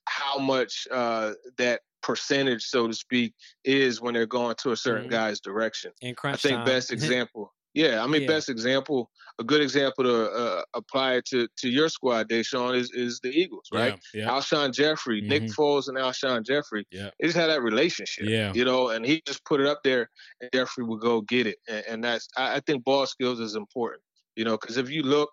[0.07, 5.03] how much uh, that percentage, so to speak, is when they're going to a certain
[5.03, 5.11] mm-hmm.
[5.11, 5.91] guy's direction.
[6.01, 6.65] In crunch I think time.
[6.65, 7.51] best example.
[7.75, 8.29] Yeah, I mean, yeah.
[8.29, 13.19] best example, a good example to uh, apply to, to your squad, Deshaun, is is
[13.19, 13.99] the Eagles, right?
[14.13, 14.29] Yeah, yeah.
[14.29, 15.29] Alshon Jeffery, mm-hmm.
[15.29, 16.87] Nick Foles, and Alshon Jeffery.
[16.89, 18.29] Yeah, they just had that relationship.
[18.29, 20.09] Yeah, you know, and he just put it up there,
[20.39, 23.55] and Jeffery would go get it, and, and that's I, I, think ball skills is
[23.55, 24.01] important,
[24.35, 25.29] you know, because if you look.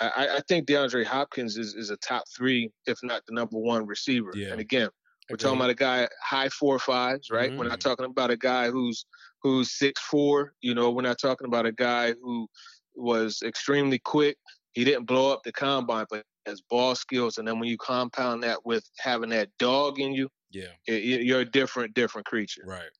[0.00, 3.86] I, I, think DeAndre Hopkins is, is a top three, if not the number one
[3.86, 4.32] receiver.
[4.34, 4.48] Yeah.
[4.48, 4.88] And again,
[5.30, 7.50] we're talking about a guy high four fives, right?
[7.50, 7.58] Mm-hmm.
[7.58, 7.84] We're not mm.
[7.84, 9.06] talking about a guy who's
[9.42, 10.52] who's six four.
[10.60, 12.48] You know, we're not talking about a guy who
[12.94, 14.36] was extremely quick.
[14.72, 17.38] He didn't blow up the combine, but has ball skills.
[17.38, 21.40] And then when you compound that with having that dog in you, yeah, it, you're
[21.40, 22.62] a different different creature.
[22.66, 22.90] Right.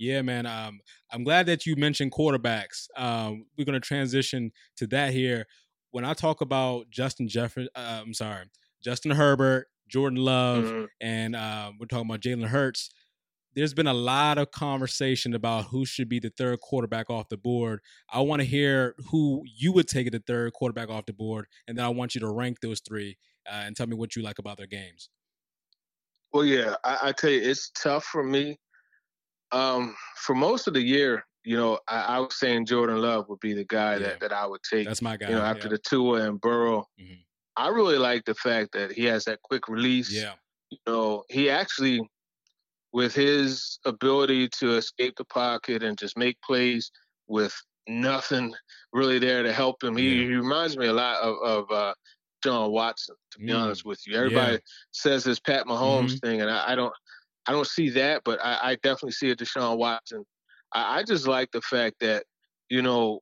[0.00, 0.46] Yeah, man.
[0.46, 0.80] Um,
[1.12, 2.86] I'm glad that you mentioned quarterbacks.
[2.96, 5.44] Um, we're going to transition to that here.
[5.90, 8.46] When I talk about Justin Jefferson, uh, I'm sorry,
[8.82, 10.84] Justin Herbert, Jordan Love, mm-hmm.
[11.02, 12.88] and uh, we're talking about Jalen Hurts.
[13.54, 17.36] There's been a lot of conversation about who should be the third quarterback off the
[17.36, 17.80] board.
[18.10, 21.76] I want to hear who you would take the third quarterback off the board, and
[21.76, 24.38] then I want you to rank those three uh, and tell me what you like
[24.38, 25.10] about their games.
[26.32, 28.56] Well, yeah, I, I tell you, it's tough for me.
[29.52, 33.40] Um, for most of the year, you know, I, I, was saying Jordan Love would
[33.40, 33.98] be the guy yeah.
[34.00, 34.86] that, that I would take.
[34.86, 35.28] That's my guy.
[35.28, 35.72] You know, after yeah.
[35.72, 36.86] the Tua and Burrow.
[37.00, 37.14] Mm-hmm.
[37.56, 40.12] I really like the fact that he has that quick release.
[40.12, 40.34] Yeah.
[40.70, 42.00] You know, he actually,
[42.92, 46.90] with his ability to escape the pocket and just make plays
[47.26, 47.54] with
[47.88, 48.54] nothing
[48.92, 49.96] really there to help him.
[49.96, 50.28] He, Yeah.
[50.28, 51.94] he reminds me a lot of, of uh,
[52.42, 53.58] John Watson, to be Mm.
[53.58, 54.16] honest with you.
[54.16, 54.58] Everybody Yeah.
[54.92, 56.20] says this Pat Mahomes Mhm.
[56.20, 56.94] thing, and I, I don't,
[57.50, 60.24] I don't see that, but I, I definitely see a Deshaun Watson.
[60.72, 62.22] I, I just like the fact that
[62.68, 63.18] you know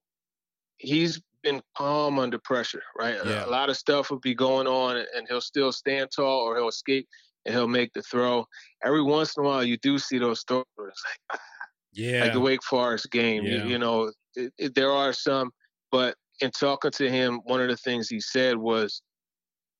[0.76, 3.14] he's been calm under pressure, right?
[3.14, 3.46] A- Yeah.
[3.46, 6.68] A, lot of stuff will be going on, and he'll still stand tall, or he'll
[6.68, 7.08] escape
[7.46, 8.44] and he'll make the throw.
[8.84, 10.64] Every once in a while, you do see those throws.
[10.76, 11.40] Like,
[11.92, 12.20] Yeah.
[12.24, 13.44] like the Wake Forest game.
[13.44, 13.64] You- Yeah.
[13.64, 15.50] You, know, it, it, there are some,
[15.90, 19.00] but in talking to him, one of the things he said was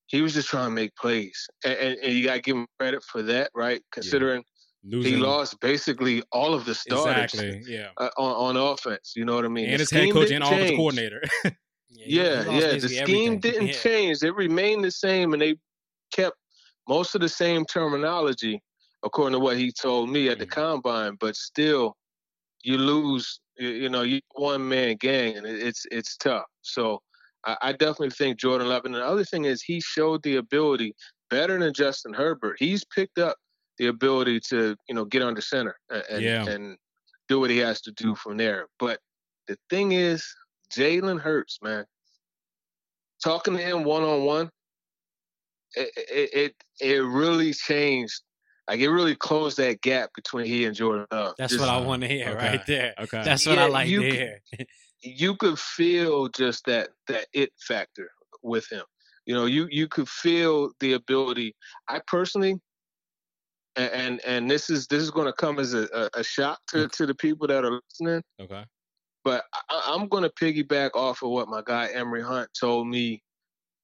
[0.08, 2.66] he was just trying to make plays, and, and, and you got to give him
[2.78, 3.80] credit for that, right?
[3.92, 4.42] Considering
[4.84, 5.12] Losing.
[5.12, 7.62] he lost basically all of the starters Exactly.
[7.74, 7.90] Yeah.
[7.98, 9.12] uh, on, on offense.
[9.14, 9.66] You know what I mean?
[9.66, 10.76] And The his head coach and change.
[10.76, 11.22] coordinator.
[11.90, 12.76] Yeah, Yeah, yeah.
[12.76, 13.40] The scheme everything.
[13.40, 13.80] didn't Yeah.
[13.80, 14.22] change.
[14.22, 15.56] It remained the same, and they
[16.12, 16.36] kept
[16.88, 18.62] most of the same terminology,
[19.02, 20.50] according to what he told me at the Mhm.
[20.50, 21.16] combine.
[21.18, 21.96] But still,
[22.62, 23.40] you lose.
[23.58, 26.44] You, you know, you one man gang, and it, it's it's tough.
[26.62, 27.02] So
[27.46, 28.84] I, I definitely think Jordan Love.
[28.84, 30.94] And the other thing is, he showed the ability
[31.30, 32.56] better than Justin Herbert.
[32.58, 33.36] He's picked up
[33.78, 36.46] the ability to you know get under center and and, Yeah.
[36.48, 36.76] and
[37.28, 38.66] do what he has to do from there.
[38.78, 38.98] But
[39.46, 40.24] the thing is,
[40.74, 41.84] Jalen Hurts, man.
[43.22, 44.50] Talking to him one on one,
[45.74, 48.20] it, it it it really changed.
[48.68, 51.34] Like it really closed that gap between he and Jordan Love.
[51.38, 52.46] That's Just- what I want to hear Okay.
[52.48, 52.94] right there.
[52.98, 53.22] okay.
[53.24, 54.38] That's what I like you to hear.
[55.02, 58.10] you could feel just that that it factor
[58.42, 58.84] with him.
[59.26, 61.54] You know, you you could feel the ability.
[61.88, 62.56] I personally,
[63.76, 66.88] and and, and this is this is going to come as a, a, shock to,
[66.88, 68.22] to the people that are listening.
[68.40, 68.64] okay.
[69.24, 73.22] But I, I'm going to piggyback off of what my guy Emory Hunt told me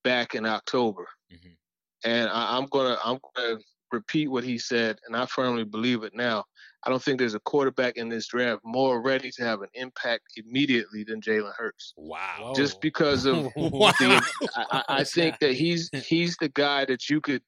[0.03, 1.55] back in October, Mhm.
[2.03, 3.59] and I, I'm gonna I'm gonna
[3.91, 6.45] repeat what he said, and I firmly believe it now.
[6.85, 10.23] I don't think there's a quarterback in this draft more ready to have an impact
[10.37, 11.93] immediately than Jalen Hurts.
[11.97, 12.53] Wow.
[12.55, 13.91] Just because of Wow.
[13.99, 14.21] the,
[14.55, 17.41] I, I, I think that he's he's the guy that you could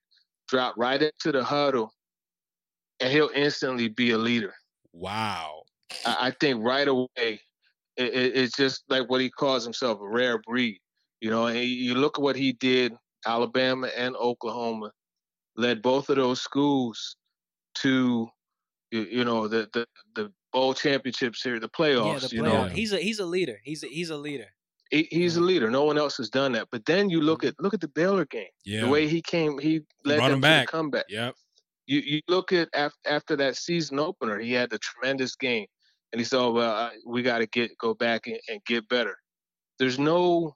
[0.47, 1.93] drop right into the huddle,
[2.99, 4.53] and he'll instantly be a leader.
[4.91, 5.61] Wow.
[6.05, 7.39] I, I think right away, it,
[7.97, 10.79] it, it's just like what he calls himself a rare breed.
[11.21, 12.93] You know, and you look at what he did,
[13.25, 14.91] Alabama and Oklahoma,
[15.58, 17.16] led both of those schools
[17.76, 18.28] to,
[18.91, 19.86] you, you know, the, the
[20.16, 22.22] the bowl championships here, the playoffs.
[22.22, 22.70] yeah, the you playoff.
[22.70, 23.60] know, He's a he's a leader.
[23.64, 24.47] He's a, he's a leader.
[24.91, 25.70] he, he's a leader.
[25.70, 26.68] No one else has done that.
[26.72, 27.49] But then you look mm-hmm.
[27.49, 28.47] at look at the Baylor game.
[28.66, 28.82] Yeah.
[28.82, 30.68] The way he came, he led brought them him to back.
[30.68, 31.05] the comeback.
[31.10, 31.36] Yep.
[31.88, 35.68] You you look at after, after that season opener, he had a tremendous game,
[36.12, 38.88] and he said, oh, "Well, I, we got to get go back and, and get
[38.89, 39.16] better."
[39.80, 40.53] There's no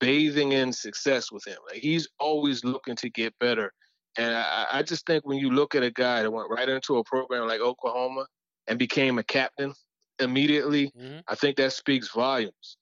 [0.00, 1.58] bathing in success with him.
[1.70, 3.72] Like he's always looking to get better,
[4.18, 6.96] and I, I just think when you look at a guy that went right into
[6.98, 8.26] a program like Oklahoma
[8.66, 9.74] and became a captain
[10.18, 11.22] immediately, Mhm.
[11.28, 12.78] I think that speaks volumes.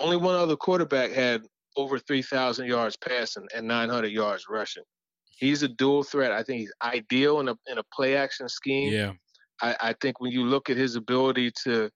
[0.00, 1.46] Only one other quarterback had
[1.76, 4.84] over 3,000 yards passing and 900 yards rushing.
[5.30, 6.32] He's a dual threat.
[6.32, 8.92] I think he's ideal in a in a play action scheme.
[8.92, 9.12] Yeah.
[9.60, 11.90] I, I think when you look at his ability to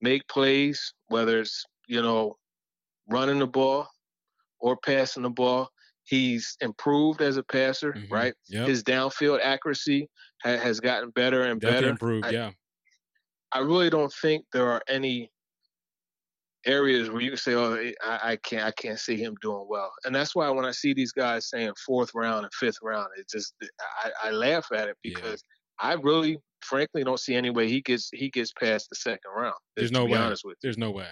[0.00, 2.36] make plays, whether it's you know
[3.08, 3.88] running the ball
[4.60, 5.70] or passing the ball,
[6.12, 7.94] he's improved as a passer.
[7.94, 8.10] Mhm.
[8.10, 8.68] Right, Yep.
[8.68, 10.08] his downfield accuracy
[10.42, 11.90] ha- has gotten better and Definitely better.
[11.90, 12.26] improved.
[12.26, 12.50] I- yeah.
[13.52, 15.32] I really don't think there are any
[16.66, 19.90] areas where you can say, "Oh, I, I can't, I can't see him doing well."
[20.04, 23.26] And that's why when I see these guys saying fourth round and fifth round, it
[23.30, 23.54] just
[24.04, 25.14] I, I laugh at it Yeah.
[25.14, 25.42] because
[25.80, 29.56] I really, frankly, don't see any way he gets he gets past the second round.
[29.76, 30.18] There's no way.
[30.18, 30.68] honest with you.
[30.68, 31.08] There's no way.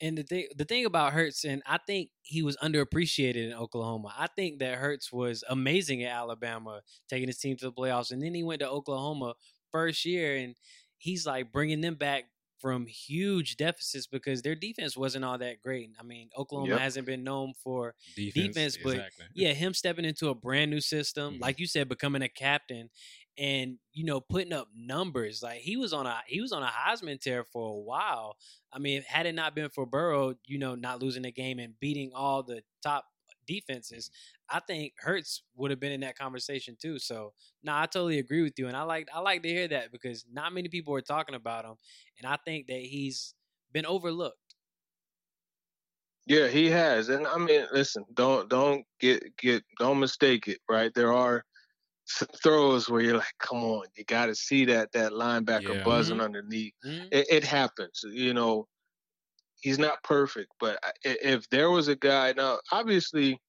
[0.00, 4.14] And the thing, the thing about Hurts, and I think he was underappreciated in Oklahoma.
[4.16, 8.22] I think that Hurts was amazing at Alabama, taking his team to the playoffs, and
[8.22, 9.34] then he went to Oklahoma
[9.70, 10.56] first year, and
[10.96, 12.24] he's like bringing them back
[12.58, 15.90] from huge deficits because their defense wasn't all that great.
[15.98, 16.78] I mean, Oklahoma Yep.
[16.78, 18.54] hasn't been known for Defense.
[18.54, 19.26] Defense, but exactly.
[19.34, 21.40] yeah, him stepping into a brand new system, Mhm.
[21.40, 22.90] like you said, becoming a captain,
[23.38, 25.42] and you know putting up numbers.
[25.42, 28.36] Like he was on a he was on a Heisman tear for a while.
[28.72, 31.78] I mean, had it not been for Burrow, you know, not losing the game and
[31.80, 33.06] beating all the top
[33.46, 34.56] defenses, mm-hmm.
[34.56, 36.98] I think Hurts would have been in that conversation too.
[36.98, 39.92] So, no, I totally agree with you, and I like I like to hear that
[39.92, 41.74] because not many people are talking about him,
[42.18, 43.34] and I think that he's
[43.72, 44.36] been overlooked.
[46.26, 50.58] Yeah, he has, and I mean, listen, don't don't get get don't mistake it.
[50.68, 51.44] Right, there are
[52.10, 55.84] some throws where you're like, come on, you got to see that that linebacker Yeah.
[55.84, 56.74] buzzing underneath.
[56.84, 57.08] Mhm.
[57.12, 58.04] it, it happens.
[58.04, 58.66] You know,
[59.60, 63.40] he's not perfect, but I- i- if there was a guy now, obviously,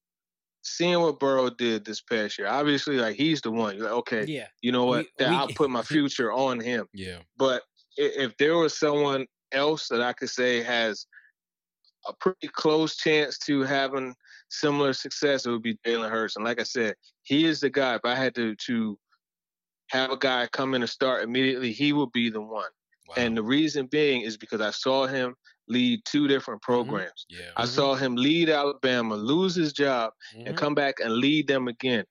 [0.62, 3.76] seeing what Burrow did this past year, obviously, like he's the one.
[3.76, 5.06] You're like, okay, Yeah, you know what?
[5.18, 6.86] We- we- I'll put my future on him.
[6.92, 7.22] Yeah.
[7.36, 7.64] But
[7.96, 11.06] if there was someone else that I could say has
[12.06, 14.14] a pretty close chance to having
[14.52, 16.36] similar success, it would be Jalen Hurts.
[16.36, 17.94] And like I said, he is the guy.
[17.94, 18.98] If I had to to
[19.90, 22.70] have a guy come in and start immediately, he would be the one.
[23.08, 23.14] Wow.
[23.16, 25.34] And the reason being is because I saw him
[25.68, 26.72] lead two different mm-hmm.
[26.72, 27.26] programs.
[27.32, 27.42] Mm-hmm.
[27.42, 27.50] Yeah.
[27.56, 27.70] I mm-hmm.
[27.70, 30.48] saw him lead Alabama, lose his job, mm-hmm.
[30.48, 32.04] and come back and lead them again.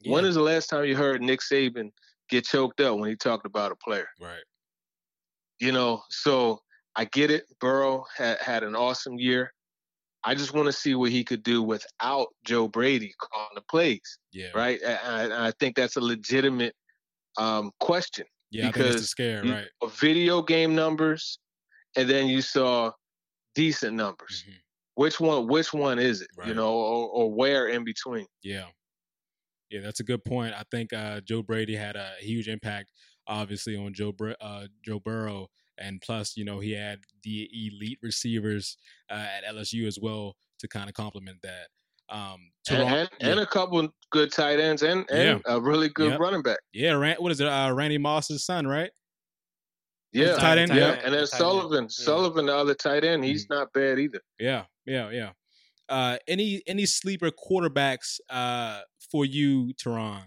[0.00, 0.12] Yeah.
[0.12, 1.90] When is the last time you heard Nick Saban
[2.28, 4.08] get choked up when he talked about a player?
[4.20, 4.44] Right.
[5.58, 6.60] You know, so
[6.96, 7.44] I get it.
[7.60, 9.52] Burrow had, had an awesome year.
[10.26, 14.18] I just want to see what he could do without Joe Brady calling the plays.
[14.32, 14.48] Yeah.
[14.54, 14.80] Right.
[14.82, 16.74] And I, I think that's a legitimate
[17.38, 18.26] um, question.
[18.50, 19.66] Yeah, because it's scare, right?
[19.98, 21.38] Video game numbers,
[21.96, 22.92] and then you saw
[23.54, 24.44] decent numbers.
[24.46, 24.56] Mm-hmm.
[24.94, 25.48] Which one?
[25.48, 26.28] Which one is it?
[26.38, 26.48] Right.
[26.48, 28.26] You know, or, or, where in between?
[28.44, 28.66] Yeah,
[29.68, 30.54] yeah, that's a good point.
[30.54, 32.92] I think uh, Joe Brady had a huge impact,
[33.26, 35.48] obviously, on Joe uh, Joe Burrow,
[35.78, 38.76] and plus, you know, he had the elite receivers
[39.10, 41.68] uh, at LSU as well to kind of complement that.
[42.08, 43.28] Um, Toronto, and, and, yeah.
[43.30, 45.54] and, a couple good tight ends and, and yeah.
[45.54, 46.20] a really good yep.
[46.20, 46.58] running back.
[46.72, 47.48] Yeah, Rand, what is it?
[47.48, 48.90] Uh, Randy Moss's son, right?
[50.12, 50.72] Yeah, tight end.
[50.72, 51.92] Yeah, and then Sullivan, end.
[51.92, 53.54] Sullivan, the other tight end, he's mm-hmm.
[53.54, 54.20] not bad either.
[54.38, 55.30] Yeah, yeah, yeah.
[55.88, 60.22] Uh, any any sleeper quarterbacks uh, for you, Turron?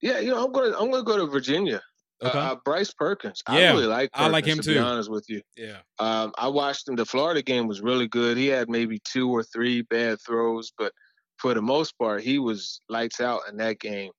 [0.00, 1.80] Yeah, you know, I'm gonna I'm gonna go to Virginia.
[2.24, 2.38] Okay.
[2.38, 3.42] Uh, Bryce Perkins.
[3.48, 4.10] Yeah, I really like.
[4.12, 4.74] Perkins, I like him to too.
[4.74, 5.42] Be honest with you.
[5.56, 5.78] Yeah.
[5.98, 6.96] Um, I watched him.
[6.96, 8.36] The Florida game was really good.
[8.36, 10.92] He had maybe two or three bad throws, but
[11.38, 14.10] for the most part, he was lights out in that game.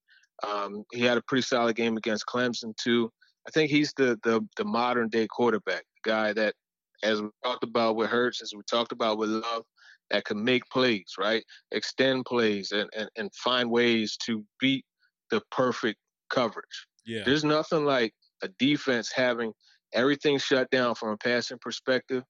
[0.48, 3.10] Um, he had a pretty solid game against Clemson too.
[3.48, 6.54] I think he's the the, the modern day quarterback, the guy that,
[7.02, 9.64] as we talked about with Hurts, as we talked about with Love,
[10.12, 11.44] that can make plays, right?
[11.72, 14.86] Extend plays and, and, and find ways to beat
[15.32, 15.98] the perfect
[16.30, 16.88] coverage.
[17.08, 17.24] Yeah.
[17.26, 19.54] There's nothing like a defense having
[19.94, 22.24] everything shut down from a passing perspective,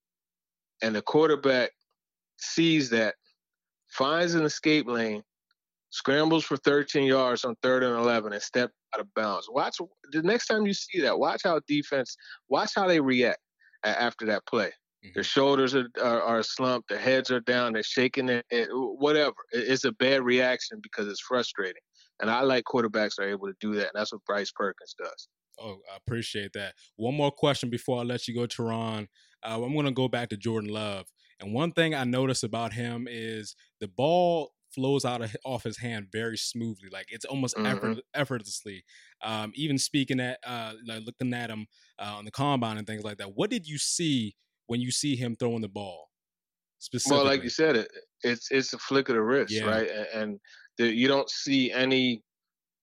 [0.81, 1.71] and the quarterback
[2.37, 3.15] sees that,
[3.89, 5.23] finds an escape lane,
[5.89, 9.47] scrambles for 13 yards on third and 11, and step out of bounds.
[9.49, 9.77] Watch
[10.11, 11.17] the next time you see that.
[11.17, 12.15] Watch how defense.
[12.49, 13.39] Watch how they react
[13.83, 14.67] after that play.
[14.67, 15.09] Mm-hmm.
[15.15, 16.89] Their shoulders are, are, are slumped.
[16.89, 17.73] Their heads are down.
[17.73, 18.29] They're shaking.
[18.29, 19.35] It, whatever.
[19.51, 21.81] It's a bad reaction because it's frustrating.
[22.19, 23.87] And I like quarterbacks that are able to do that.
[23.87, 25.27] And that's what Bryce Perkins does.
[25.59, 26.73] Oh, I appreciate that.
[26.95, 29.07] One more question before I let you go, Turron.
[29.43, 31.05] Uh, I'm going to go back to Jordan Love.
[31.39, 35.77] And one thing I notice about him is the ball flows out of, off his
[35.77, 36.89] hand very smoothly.
[36.91, 37.65] Like it's almost mm-hmm.
[37.65, 38.83] effort, effortlessly.
[39.23, 41.67] Um, even speaking at, uh, like looking at him
[41.99, 43.35] uh, on the combine and things like that.
[43.35, 44.35] What did you see
[44.67, 46.09] when you see him throwing the ball?
[46.79, 47.17] Specifically?
[47.17, 47.87] Well, like you said, it,
[48.21, 49.65] it's it's a flick of the wrist, yeah.
[49.65, 49.89] right?
[49.89, 50.39] And, and
[50.77, 52.21] the, you don't see any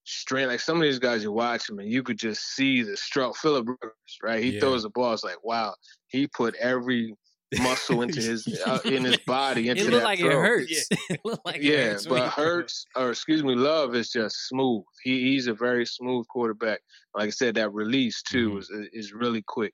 [0.04, 0.48] strain.
[0.48, 3.36] Like some of these guys, you watch them and you could just see the stroke.
[3.36, 4.42] Philip Rivers, right?
[4.42, 4.60] He yeah.
[4.60, 5.12] throws the ball.
[5.12, 5.74] It's like, wow,
[6.08, 7.14] he put every
[7.60, 9.68] muscle into his uh, in his body.
[9.68, 10.30] Into it looked like throw.
[10.30, 10.86] it hurts.
[10.90, 14.82] Yeah, it like yeah it hurts but Hurts or excuse me, Love is just smooth.
[15.02, 16.80] He he's a very smooth quarterback.
[17.14, 18.82] Like I said, that release too mm-hmm.
[18.82, 19.72] is is really quick.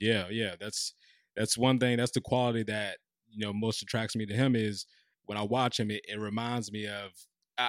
[0.00, 0.94] Yeah, yeah, that's
[1.36, 1.96] that's one thing.
[1.96, 2.98] That's the quality that
[3.28, 4.86] you know most attracts me to him is
[5.26, 5.90] when I watch him.
[5.90, 7.10] It, it reminds me of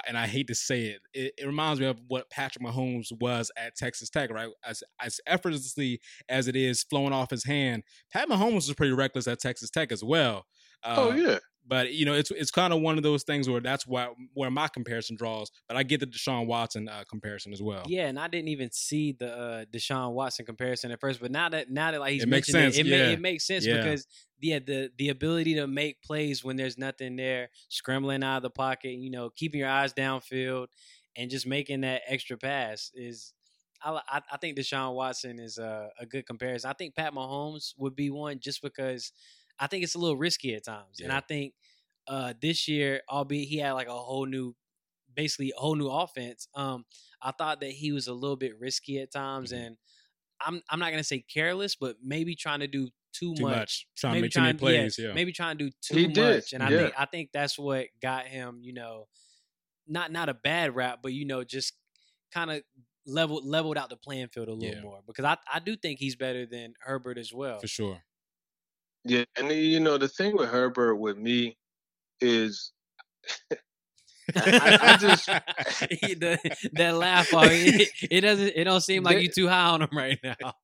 [0.06, 3.50] and I hate to say it, it, it, reminds me of what Patrick Mahomes was
[3.56, 4.48] at Texas Tech, right?
[4.64, 7.82] As as effortlessly as it is flowing off his hand,
[8.12, 10.44] Pat Mahomes was pretty reckless at Texas Tech as well.
[10.82, 13.60] Uh, oh yeah, but you know, it's it's kind of one of those things where
[13.60, 15.50] that's why where my comparison draws.
[15.68, 17.84] But I get the Deshaun Watson uh, comparison as well.
[17.86, 21.48] Yeah, and I didn't even see the uh, Deshaun Watson comparison at first, but now
[21.48, 22.76] that now that like he's it makes sense.
[22.76, 23.06] it, it, yeah.
[23.06, 23.76] ma- it makes sense yeah.
[23.76, 24.06] because
[24.40, 28.50] yeah, the the ability to make plays when there's nothing there, scrambling out of the
[28.50, 30.68] pocket, you know, keeping your eyes downfield,
[31.16, 33.32] and just making that extra pass is.
[33.82, 36.68] I, I think Deshaun Watson is a, a good comparison.
[36.68, 39.10] I think Pat Mahomes would be one just because
[39.60, 41.04] I think it's a little risky at times, yeah.
[41.04, 41.54] and I think
[42.08, 44.56] uh, this year, albeit he had like a whole new,
[45.14, 46.48] basically a whole new offense.
[46.54, 46.84] Um,
[47.22, 49.64] I thought that he was a little bit risky at times, mm-hmm.
[49.64, 49.76] and
[50.40, 53.56] I'm I'm not gonna say careless, but maybe trying to do too, too much.
[53.56, 53.86] much.
[53.96, 56.14] Trying maybe to make trying, plays, yeah, yeah, Maybe trying to do too he much.
[56.14, 56.44] Did.
[56.54, 56.78] And I yeah.
[56.78, 59.08] think I think that's what got him, you know,
[59.86, 61.74] not not a bad rap, but you know, just
[62.32, 62.62] kind of
[63.06, 64.82] leveled leveled out the playing field a little yeah.
[64.82, 65.00] more.
[65.06, 67.60] Because I, I do think he's better than Herbert as well.
[67.60, 68.02] For sure.
[69.04, 71.56] Yeah, and you know the thing with Herbert with me
[72.20, 72.72] is
[74.36, 76.38] I, I, just the,
[76.74, 80.18] that laugh it, it, doesn't it don't seem like you too high on him right
[80.22, 80.54] now.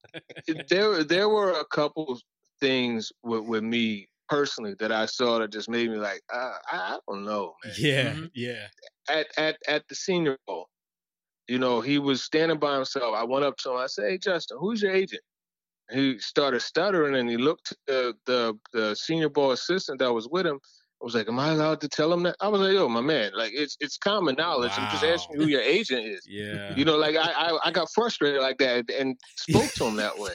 [0.69, 2.19] there there were a couple
[2.61, 6.77] things with, with me personally that I saw that just made me like uh, I,
[6.77, 7.75] I don't know man.
[7.79, 8.27] Yeah, mm-hmm.
[8.35, 8.67] yeah.
[9.09, 10.69] At at at the Senior Bowl,
[11.49, 13.15] you know, he was standing by himself.
[13.17, 13.77] I went up to him.
[13.77, 15.23] I said, "Hey, Justin, who's your agent?"
[15.91, 20.47] He started stuttering and he looked uh, the the Senior Bowl assistant that was with
[20.47, 20.59] him.
[21.01, 23.01] I was like, "Am I allowed to tell him that?" I was like, "Yo, my
[23.03, 24.71] man, like it's it's common knowledge.
[24.71, 24.85] Wow.
[24.85, 27.89] I'm just asking who your agent is." Yeah, you know, like I, I I got
[27.95, 30.33] frustrated like that and spoke to him that way.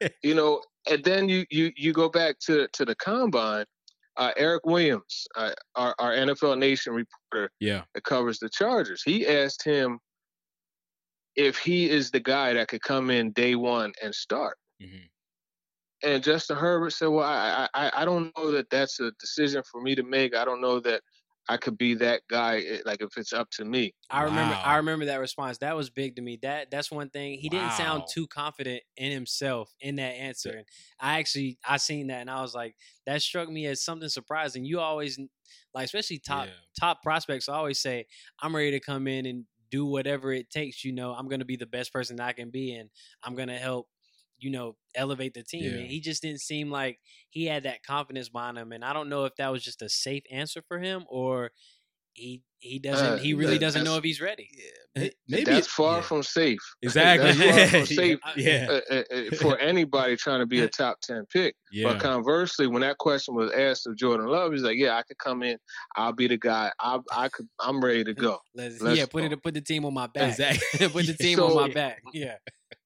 [0.00, 0.08] yeah.
[0.22, 3.64] You know, and then you you you go back to to the combine.
[4.18, 9.02] Uh, Eric Williams, uh, our our NFL Nation reporter, yeah, that covers the Chargers.
[9.02, 9.98] He asked him
[11.34, 14.58] if he is the guy that could come in day one and start.
[14.82, 16.08] Mm-hmm.
[16.10, 19.80] And Justin Herbert said, "Well, I, I I don't know that that's a decision for
[19.80, 20.34] me to make.
[20.34, 21.00] I don't know that
[21.48, 22.58] I could be that guy.
[22.58, 25.58] Eh, like if it's up to me." I remember I remember that response.
[25.58, 26.40] That was big to me.
[26.42, 27.38] That that's one thing.
[27.38, 27.60] He wow.
[27.60, 30.50] didn't sound too confident in himself in that answer.
[30.50, 30.66] And
[30.98, 32.74] I actually I seen that and I was like,
[33.06, 34.64] that struck me as something surprising.
[34.64, 35.20] You always
[35.72, 36.52] like especially top yeah.
[36.80, 38.06] top prospects always say,
[38.40, 40.84] I'm ready to come in and do whatever it takes.
[40.84, 42.90] You know, I'm going to be the best person I can be, and
[43.24, 43.88] I'm going to help.
[44.42, 45.64] You know, elevate the team.
[45.64, 45.78] Yeah.
[45.78, 46.98] And he just didn't seem like
[47.30, 48.72] he had that confidence behind him.
[48.72, 51.52] And I don't know if that was just a safe answer for him or
[52.14, 54.48] he he doesn't uh, he really that, doesn't know if he's ready.
[54.94, 56.02] Yeah, maybe that's far yeah.
[56.02, 56.60] from safe.
[56.82, 57.32] Exactly.
[57.32, 58.66] from safe yeah.
[58.68, 61.54] Uh, uh, uh, for anybody trying to be a top ten pick.
[61.72, 61.94] Yeah.
[61.94, 65.16] But conversely, when that question was asked of Jordan Love, he's like, "Yeah, I could
[65.16, 65.56] come in.
[65.96, 66.70] I'll be the guy.
[66.78, 67.48] I I could.
[67.58, 68.38] I'm ready to go.
[68.54, 70.32] Let's, Let's yeah, put it put the team on my back.
[70.32, 70.88] Exactly.
[70.90, 72.02] put the team so, on my back.
[72.12, 72.34] Yeah.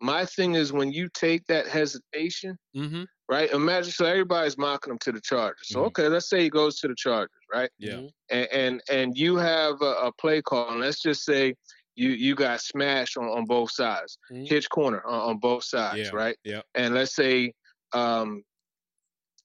[0.06, 3.02] My thing is when you take that hesitation, mm-hmm.
[3.28, 3.50] right?
[3.50, 5.66] Imagine so everybody's mocking him to the Chargers.
[5.68, 5.86] So mm-hmm.
[5.88, 7.70] okay, let's say he goes to the Chargers, right?
[7.78, 7.94] Yeah.
[7.94, 8.06] Mm-hmm.
[8.30, 11.54] And and, and you have a, a, play call, and let's just say
[11.96, 14.44] you you got smashed on, on both sides, mm-hmm.
[14.44, 16.10] hitch corner on, on both sides, yeah.
[16.12, 16.36] right?
[16.44, 16.62] Yeah.
[16.76, 17.52] And let's say,
[17.92, 18.44] um,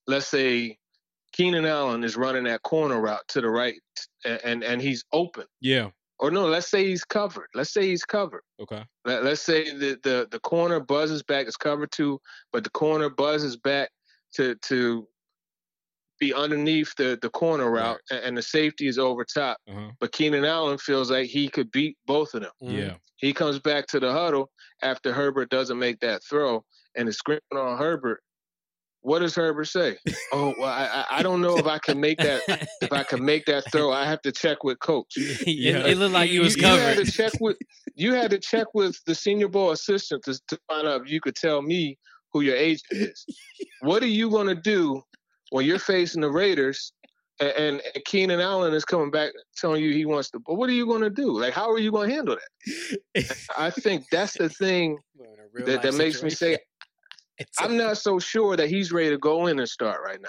[0.06, 0.76] let's say
[1.32, 3.74] Keenan Allen is running that corner route to the right,
[4.24, 5.46] and and, and he's open.
[5.60, 5.90] Yeah
[6.22, 7.48] or no, let's say he's covered.
[7.52, 8.44] Let's say he's covered.
[8.60, 8.84] Okay.
[9.04, 12.20] Let, us say the, the the corner buzzes back is covered too,
[12.52, 13.90] but the corner buzzes back
[14.36, 15.08] to to
[16.20, 18.16] be underneath the the corner route, right.
[18.18, 19.58] and, and, the safety is over top.
[19.68, 19.90] Uh-huh.
[19.98, 22.52] But Keenan Allen feels like he could beat both of them.
[22.60, 22.94] Yeah.
[23.16, 24.48] He comes back to the huddle
[24.80, 26.64] after Herbert doesn't make that throw,
[26.96, 28.22] and is screaming on Herbert
[29.02, 29.98] what does Herbert say?
[30.32, 32.40] oh, well, I, I don't know if I can make that
[32.80, 33.92] if I can make that throw.
[33.92, 35.12] I have to check with coach.
[35.16, 35.78] yeah.
[35.78, 36.80] It, it looked like he was you, covered.
[36.80, 37.58] You had to check with
[37.94, 41.20] you had to check with the Senior Bowl assistant to, to find out if you
[41.20, 41.98] could tell me
[42.32, 43.26] who your agent is.
[43.80, 45.02] what are you going to do
[45.50, 46.92] when you're facing the Raiders
[47.40, 50.38] and, and, and Keenan Allen is coming back telling you he wants to?
[50.38, 51.38] But what are you going to do?
[51.38, 53.48] Like, how are you going to handle that?
[53.58, 54.98] I think that's the thing
[55.66, 56.58] that, that makes me say
[57.58, 60.28] I'm not so sure that he's ready to go in and start right now.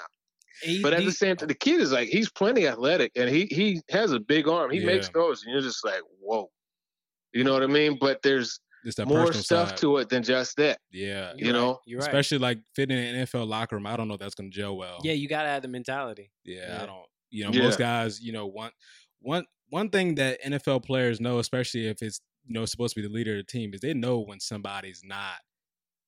[0.62, 3.30] He, but at he, the same time, the kid is like he's plenty athletic and
[3.30, 4.72] he he has a big arm.
[4.72, 4.86] He yeah.
[4.86, 6.50] makes throws, and you're just like, whoa,
[7.34, 7.98] you know what I mean?
[8.00, 8.60] But there's
[9.06, 9.78] more stuff side.
[9.78, 10.80] to it than just that.
[10.92, 12.00] Yeah, you know, right.
[12.00, 13.88] especially like fitting in an NFL locker room.
[13.88, 15.00] I don't know if that's going to gel well.
[15.04, 16.32] Yeah, you got to have the mentality.
[16.46, 17.06] Yeah, yeah, I don't.
[17.30, 17.64] You know, yeah.
[17.64, 18.74] most guys, you know, want
[19.22, 23.08] one one thing that NFL players know, especially if it's you know supposed to be
[23.08, 25.38] the leader of the team, is they know when somebody's not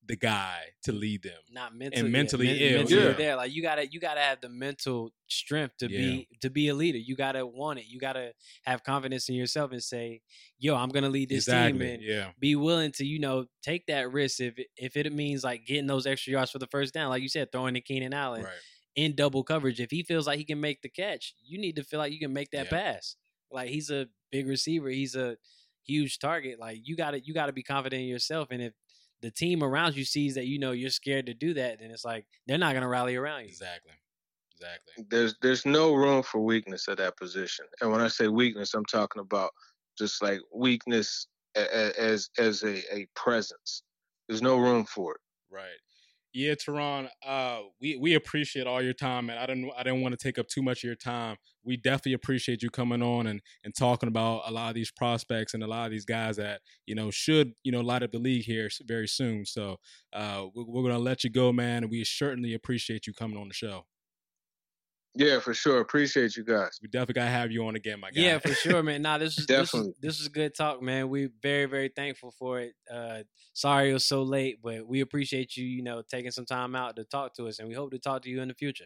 [0.08, 1.39] the guy to lead them.
[1.51, 2.78] Not mentally and mentally yeah, ill.
[2.80, 3.14] Mentally yeah.
[3.14, 3.36] there.
[3.36, 5.97] Like you gotta you gotta have the mental strength to yeah.
[5.97, 6.97] be to be a leader.
[6.97, 7.86] You gotta want it.
[7.88, 8.34] You gotta
[8.64, 10.22] have confidence in yourself and say,
[10.58, 11.80] yo, I'm gonna lead this exactly.
[11.80, 12.28] team and yeah.
[12.39, 16.06] be willing to, you know, take that risk if if it means like getting those
[16.06, 17.10] extra yards for the first down.
[17.10, 18.53] Like you said, throwing to Keenan Allen right.
[18.95, 19.80] in double coverage.
[19.80, 22.20] If he feels like he can make the catch, you need to feel like you
[22.20, 23.16] can make that pass.
[23.51, 24.89] Like he's a big receiver.
[24.89, 25.38] He's a
[25.86, 26.60] huge target.
[26.60, 28.49] Like you gotta you gotta be confident in yourself.
[28.51, 28.74] And if
[29.26, 32.05] the team around you sees that you know you're scared to do that, then it's
[32.05, 33.47] like they're not gonna rally around you.
[33.47, 33.93] Exactly.
[34.53, 35.05] Exactly.
[35.09, 37.65] There's there's no room for weakness at that position.
[37.82, 39.49] And when I say weakness, I'm talking about
[39.97, 43.82] just like weakness as as a, a presence.
[44.28, 45.21] There's no room for it.
[45.49, 45.80] Right.
[46.32, 50.17] Yeah, Turron, uh, we we appreciate all your time, and I didn't I didn't want
[50.17, 51.38] to take up too much of your time.
[51.66, 55.53] We definitely appreciate you coming on and and talking about a lot of these prospects
[55.53, 58.20] and a lot of these guys that you know should you know light up the
[58.20, 59.45] league here very soon.
[59.45, 59.78] So
[60.13, 63.47] uh, we're, we're gonna let you go, man, and we certainly appreciate you coming on
[63.47, 63.86] the show.
[65.18, 65.80] Yeah, for sure.
[65.80, 66.78] Appreciate you guys.
[66.82, 68.22] We definitely gotta have you on again, my guy.
[68.22, 69.01] Yeah, for sure, man.
[69.01, 71.09] Nah, this is definitely this is, this is good talk, man.
[71.09, 72.74] We very very thankful for it.
[72.91, 76.76] Uh, sorry it was so late, but we appreciate you, you know, taking some time
[76.76, 78.86] out to talk to us, and we hope to talk to you in the future.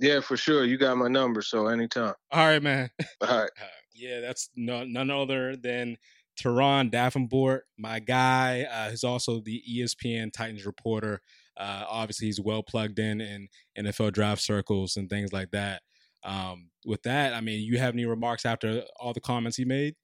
[0.00, 0.64] Yeah, for sure.
[0.64, 2.14] You got my number, so anytime.
[2.32, 2.90] All right, man.
[3.20, 3.50] All right.
[3.94, 5.98] yeah, that's no, none other than
[6.40, 8.66] Turron Davenport, my guy.
[8.70, 11.20] Uh, who's also the ESPN Titans reporter.
[11.56, 13.48] Uh, obviously, he's well plugged in in
[13.78, 15.82] NFL draft circles and things like that.
[16.24, 19.96] Um, with that, I mean, you have any remarks after all the comments he made?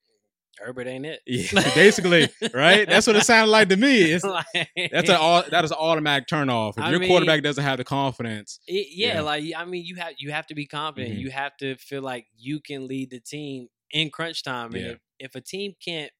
[0.58, 1.20] Herbert ain't it.
[1.26, 2.88] Yeah, basically, right?
[2.88, 4.12] That's what it sounded like to me.
[4.12, 4.46] It's like,
[4.90, 6.78] that's an all that is an automatic turnoff.
[6.78, 9.84] If I your mean, quarterback doesn't have the confidence, it, yeah, yeah, like I mean,
[9.84, 11.12] you have you have to be confident.
[11.12, 11.20] Mm-hmm.
[11.20, 14.72] You have to feel like you can lead the team in crunch time.
[14.74, 14.90] And yeah.
[14.90, 16.10] if, if a team can't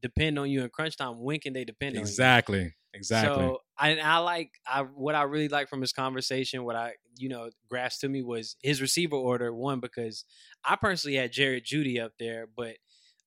[0.00, 2.58] depend on you in crunch time, when can they depend exactly.
[2.58, 2.66] on you?
[2.66, 2.76] Exactly.
[2.92, 3.44] Exactly.
[3.44, 7.28] So I, I like I what I really like from his conversation, what I you
[7.28, 9.54] know grasped to me was his receiver order.
[9.54, 10.24] One because
[10.64, 12.76] I personally had Jared Jeudy up there, but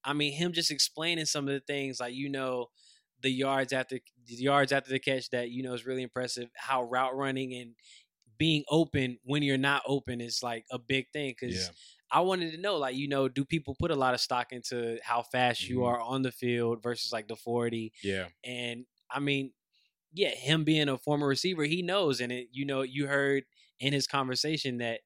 [0.03, 2.67] I mean, him just explaining some of the things like you know
[3.21, 6.49] the yards after the yards after the catch that you know is really impressive.
[6.55, 7.75] How route running and
[8.37, 11.69] being open when you're not open is like a big thing because yeah.
[12.11, 14.97] I wanted to know like you know do people put a lot of stock into
[15.03, 15.73] how fast mm-hmm.
[15.73, 19.51] you are on the field versus like the 40 yeah and I mean
[20.13, 23.43] yeah him being a former receiver he knows and it you know you heard
[23.79, 24.99] in his conversation that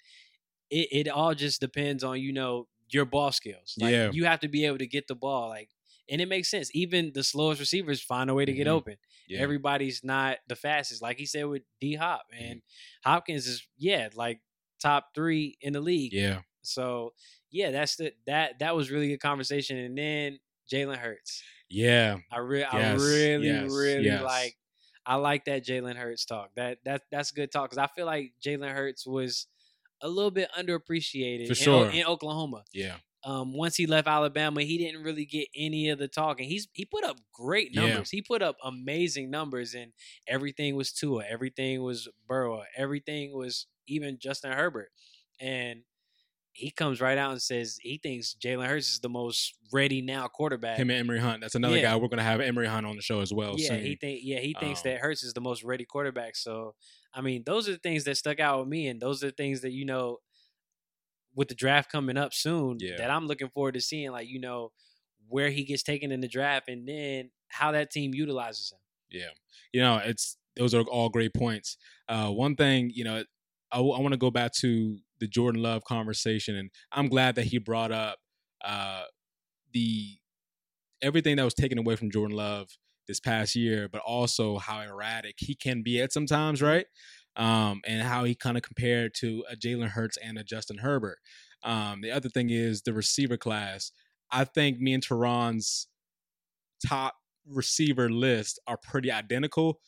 [0.70, 3.75] it, it all just depends on you know your ball skills.
[3.79, 4.11] Like, yeah.
[4.11, 5.49] You have to be able to get the ball.
[5.49, 5.69] Like,
[6.09, 6.69] and it makes sense.
[6.73, 8.75] Even the slowest receivers find a way to get mm-hmm.
[8.75, 8.95] open.
[9.27, 9.39] Yeah.
[9.39, 11.01] Everybody's not the fastest.
[11.01, 12.23] Like he said with D Hop.
[12.38, 13.09] And mm-hmm.
[13.09, 14.39] Hopkins is, yeah, like
[14.81, 16.13] top three in the league.
[16.13, 16.41] Yeah.
[16.61, 17.13] So
[17.51, 19.77] yeah, that's the that that was really good conversation.
[19.77, 20.39] And then
[20.71, 21.43] Jalen Hurts.
[21.69, 22.17] Yeah.
[22.31, 23.01] I really yes.
[23.01, 23.71] I really, yes.
[23.71, 24.23] really yes.
[24.23, 24.55] like
[25.05, 26.51] I like that Jalen Hurts talk.
[26.55, 29.47] That that that's good talk because I feel like Jalen Hurts was
[30.02, 32.64] a little bit underappreciated for sure in, in Oklahoma.
[32.74, 32.95] Yeah.
[33.24, 36.68] Um, once he left Alabama, he didn't really get any of the talk, and he's
[36.74, 38.14] he put up great numbers.
[38.14, 38.18] Yeah.
[38.18, 39.91] He put up amazing numbers, and
[40.28, 44.89] everything was Tua, everything was Burrow, everything was even Justin Herbert,
[45.41, 45.82] and
[46.58, 50.28] he comes right out and says he thinks Jalen Hurts is the most ready now
[50.28, 50.80] quarterback.
[50.80, 51.39] Him and Emory Hunt.
[51.39, 51.84] That's another yeah.
[51.84, 53.53] guy we're gonna have Emory Hunt on the show as well.
[53.58, 53.82] Yeah, soon.
[53.84, 56.36] he think yeah he thinks um, that Hurts is the most ready quarterback.
[56.36, 56.74] So
[57.14, 59.34] I mean, those are the things that stuck out with me, and those are the
[59.34, 60.18] things that you know,
[61.36, 62.97] with the draft coming up soon, yeah.
[62.97, 64.10] that I'm looking forward to seeing.
[64.12, 64.72] Like you know,
[65.28, 68.80] where he gets taken in the draft, and then how that team utilizes him.
[69.12, 69.30] Yeah,
[69.72, 71.78] you know, it's those are all great points.
[72.10, 73.24] Uh, one thing, you know,
[73.72, 77.45] I, I want to go back to the Jordan Love conversation, and I'm glad that
[77.45, 78.20] he brought up
[78.63, 79.03] uh,
[79.74, 80.18] the
[81.01, 82.70] everything that was taken away from Jordan Love
[83.07, 86.86] this past year, but also how erratic he can be at sometimes, right?
[87.36, 91.20] Um, and how he kind of compared to a Jalen Hurts and a Justin Herbert.
[91.63, 93.91] Um, the other thing is the receiver class.
[94.32, 95.88] I think me and Turron's
[96.86, 97.15] top
[97.47, 99.80] receiver list are pretty identical.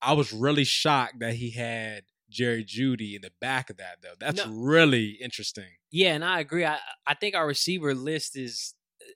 [0.00, 4.14] I was really shocked that he had Jerry Jeudy in the back of that though.
[4.18, 4.52] That's no.
[4.52, 5.64] really interesting.
[5.90, 6.64] Yeah, and I agree.
[6.64, 8.74] I I think our receiver list is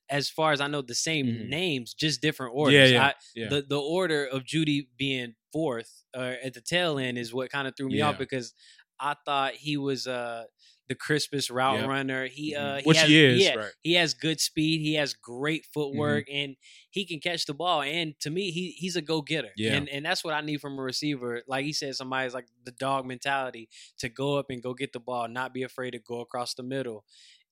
[0.08, 1.48] as far as I know, the same mm-hmm.
[1.48, 2.74] names, just different orders.
[2.74, 3.48] Yeah, yeah, I, yeah.
[3.48, 7.68] The the order of Jeudy being fourth uh, at the tail end is what kind
[7.68, 8.08] of threw me yeah.
[8.08, 8.54] off because
[8.98, 10.44] I thought he was uh
[10.88, 11.88] the crispest route yep.
[11.88, 12.26] runner.
[12.26, 12.64] He mm-hmm.
[12.64, 13.42] uh he which has, he is.
[13.42, 13.72] Yeah, right.
[13.82, 14.80] he has good speed.
[14.80, 16.36] He has great footwork, mm-hmm.
[16.36, 16.56] and
[16.90, 17.82] he can catch the ball.
[17.82, 19.50] And to me, he he's a go getter.
[19.56, 21.42] Yeah, and and that's what I need from a receiver.
[21.46, 23.68] Like he said, somebody's like the dog mentality
[23.98, 26.62] to go up and go get the ball, not be afraid to go across the
[26.62, 27.04] middle.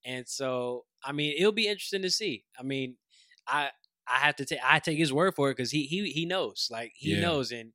[0.05, 2.45] And so, I mean, it'll be interesting to see.
[2.59, 2.97] I mean,
[3.47, 3.71] I
[4.07, 6.69] I have to take I take his word for it because he he he knows,
[6.71, 7.21] like he yeah.
[7.21, 7.73] knows, and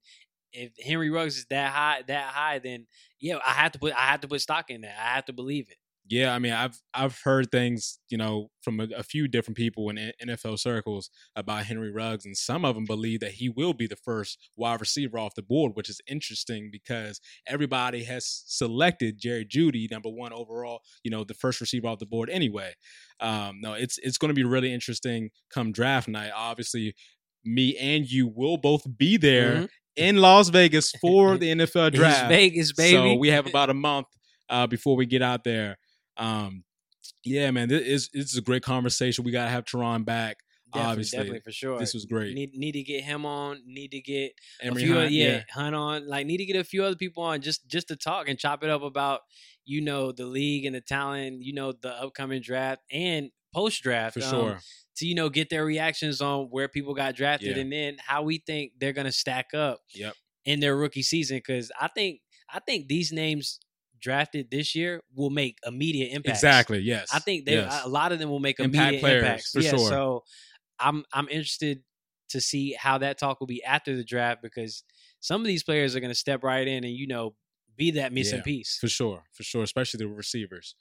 [0.52, 2.88] if Henry Ruggs is that high that high, then
[3.26, 4.96] yeah, I have to put I have to put stock in that.
[5.00, 5.78] I have to believe it.
[6.08, 9.90] Yeah, I mean, I've I've heard things, you know, from a, a, few different people
[9.90, 13.88] in NFL circles about Henry Ruggs, and some of them believe that he will be
[13.88, 19.44] the first wide receiver off the board, which is interesting because everybody has selected Jerry
[19.44, 22.74] Jeudy number one overall, you know, the first receiver off the board anyway.
[23.20, 26.30] Um, no, it's it's going to be really interesting come draft night.
[26.36, 26.94] Obviously,
[27.44, 29.66] me and you will both be there mm-hmm.
[29.96, 32.22] In Las Vegas for the NFL draft.
[32.22, 33.14] It's Vegas, baby.
[33.14, 34.08] So we have about a month
[34.50, 35.78] uh, before we get out there.
[36.18, 36.64] Um,
[37.24, 39.24] yeah, man, this is this is a great conversation.
[39.24, 40.38] We gotta have Turron back.
[40.74, 41.80] Definitely, obviously, definitely for sure.
[41.80, 42.34] This was great.
[42.34, 43.62] Need need to get him on.
[43.66, 46.08] Need to get Emory a few, Hunt, yeah, yeah, Hunt on.
[46.08, 48.64] Like need to get a few other people on just just to talk and chop
[48.64, 49.22] it up about
[49.66, 51.42] you know the league and the talent.
[51.42, 54.60] You know the upcoming draft and post draft for um, sure.
[54.98, 57.62] To you know get their reactions on where people got drafted Yeah.
[57.64, 60.14] and then how we think they're gonna stack up Yep.
[60.46, 61.38] in their rookie season.
[61.38, 63.60] Because I think I think these names
[64.00, 66.38] drafted this year will make immediate impact.
[66.38, 66.80] Exactly.
[66.80, 67.10] Yes.
[67.14, 67.82] I think they yes.
[67.84, 69.52] a lot of them will make Impact immediate players, impacts.
[69.52, 69.90] for yeah, sure.
[69.90, 70.24] So
[70.80, 71.82] I'm I'm interested
[72.30, 74.84] to see how that talk will be after the draft because
[75.20, 77.36] some of these players are going to step right in and you know
[77.76, 78.78] be that missing Yeah, piece.
[78.80, 80.76] for sure, for sure, especially the receivers.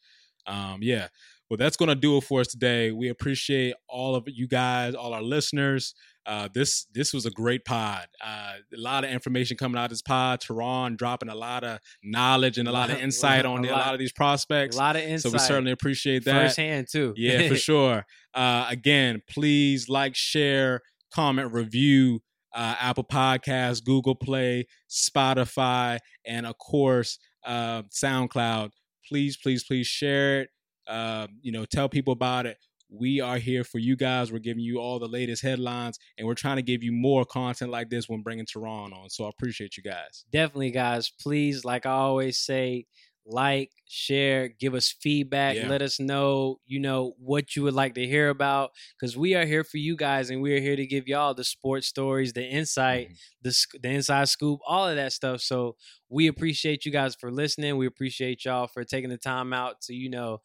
[0.46, 1.08] Um, yeah.
[1.54, 2.90] But that's going to do it for us today.
[2.90, 5.94] We appreciate all of you guys, all our listeners.
[6.26, 8.08] Uh, this this was a great pod.
[8.20, 10.40] Uh, a lot of information coming out of this pod.
[10.40, 13.78] Turron dropping a lot of knowledge and a lot of insight on a, lot, a
[13.78, 14.74] lot of these prospects.
[14.74, 15.30] A lot of insight.
[15.30, 17.14] So we certainly appreciate that firsthand too.
[17.16, 18.04] yeah, for sure.
[18.34, 20.80] Uh, again, please like, share,
[21.12, 22.20] comment, review.
[22.52, 28.70] Uh, Apple Podcasts, Google Play, Spotify, and of course uh, SoundCloud.
[29.08, 30.50] Please, please, please share it.
[30.86, 32.58] Uh, you know, tell people about it
[32.88, 34.32] we are here for you guys.
[34.32, 37.70] We're giving you all the latest headlines, and we're trying to give you more content
[37.70, 39.10] like this when bringing Turron on.
[39.10, 40.24] So I appreciate you guys.
[40.30, 41.10] Definitely, guys.
[41.20, 42.86] Please, like I always say,
[43.26, 45.66] like, share, give us feedback, yeah.
[45.66, 49.46] let us know, you know, what you would like to hear about because we are
[49.46, 52.44] here for you guys and we are here to give y'all the sports stories, the
[52.44, 53.14] insight, mm-hmm.
[53.42, 55.40] the the inside scoop, all of that stuff.
[55.40, 55.76] So
[56.10, 57.78] we appreciate you guys for listening.
[57.78, 60.42] We appreciate y'all for taking the time out to, you know,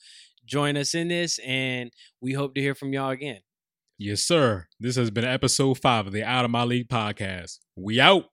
[0.49, 1.91] join us in this, and
[2.21, 3.39] we hope to hear from y'all again.
[3.97, 4.67] Yes, sir.
[4.79, 7.59] This has been episode five of the Out of My League podcast.
[7.75, 8.25] We out.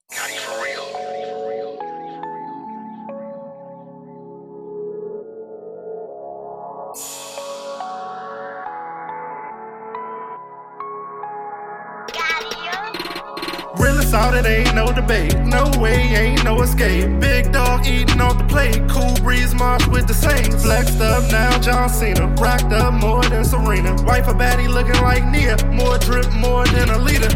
[14.97, 15.39] Debate.
[15.41, 17.21] No way, ain't no escape.
[17.21, 18.81] Big dog eating off the plate.
[18.89, 20.65] Cool breeze march with the Saints.
[20.65, 22.27] Flexed up now, John Cena.
[22.41, 23.95] Racked up more than Serena.
[24.03, 25.57] Wife a baddie looking like Nia.
[25.73, 27.29] More drip, more than a leader.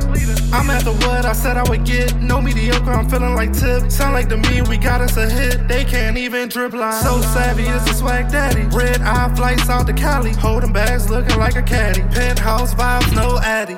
[0.53, 2.17] I'm after what I said I would get.
[2.17, 3.91] No mediocre, I'm feeling like Tip.
[3.91, 5.69] Sound like to me, we got us a hit.
[5.69, 7.03] They can't even drip line.
[7.05, 8.63] So savvy is a swag daddy.
[8.77, 10.33] Red eye flights out to Cali.
[10.33, 12.03] Holding bags looking like a caddy.
[12.15, 13.77] Penthouse vibes, no addy.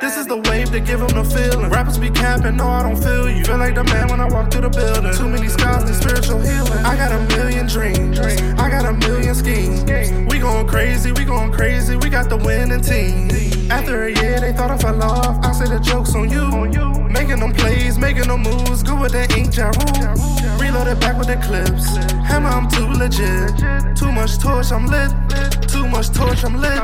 [0.00, 1.70] This is the wave to give them the feeling.
[1.70, 3.44] Rappers be capping, no, I don't feel you.
[3.44, 5.12] Feel like the man when I walk through the building.
[5.14, 6.84] Too many scars and spiritual healing.
[6.84, 8.18] I got a million dreams.
[8.18, 9.82] I got a million schemes.
[10.30, 11.96] We going crazy, we going crazy.
[11.96, 13.30] We got the winning team.
[13.70, 15.44] After a year, they thought I fell off.
[15.44, 16.46] I say the joke's on you.
[17.08, 18.82] Making them plays, making them moves.
[18.82, 19.70] Good with the ink, ja
[20.58, 21.96] Reloaded back with the clips.
[22.28, 23.96] Hammer, I'm too legit.
[23.96, 25.10] Too much torch, I'm lit.
[25.68, 26.80] Too much torch, I'm lit.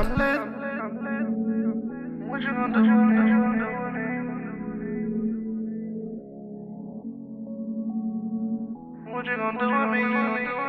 [2.29, 3.68] What you gonna
[9.39, 10.68] do with me?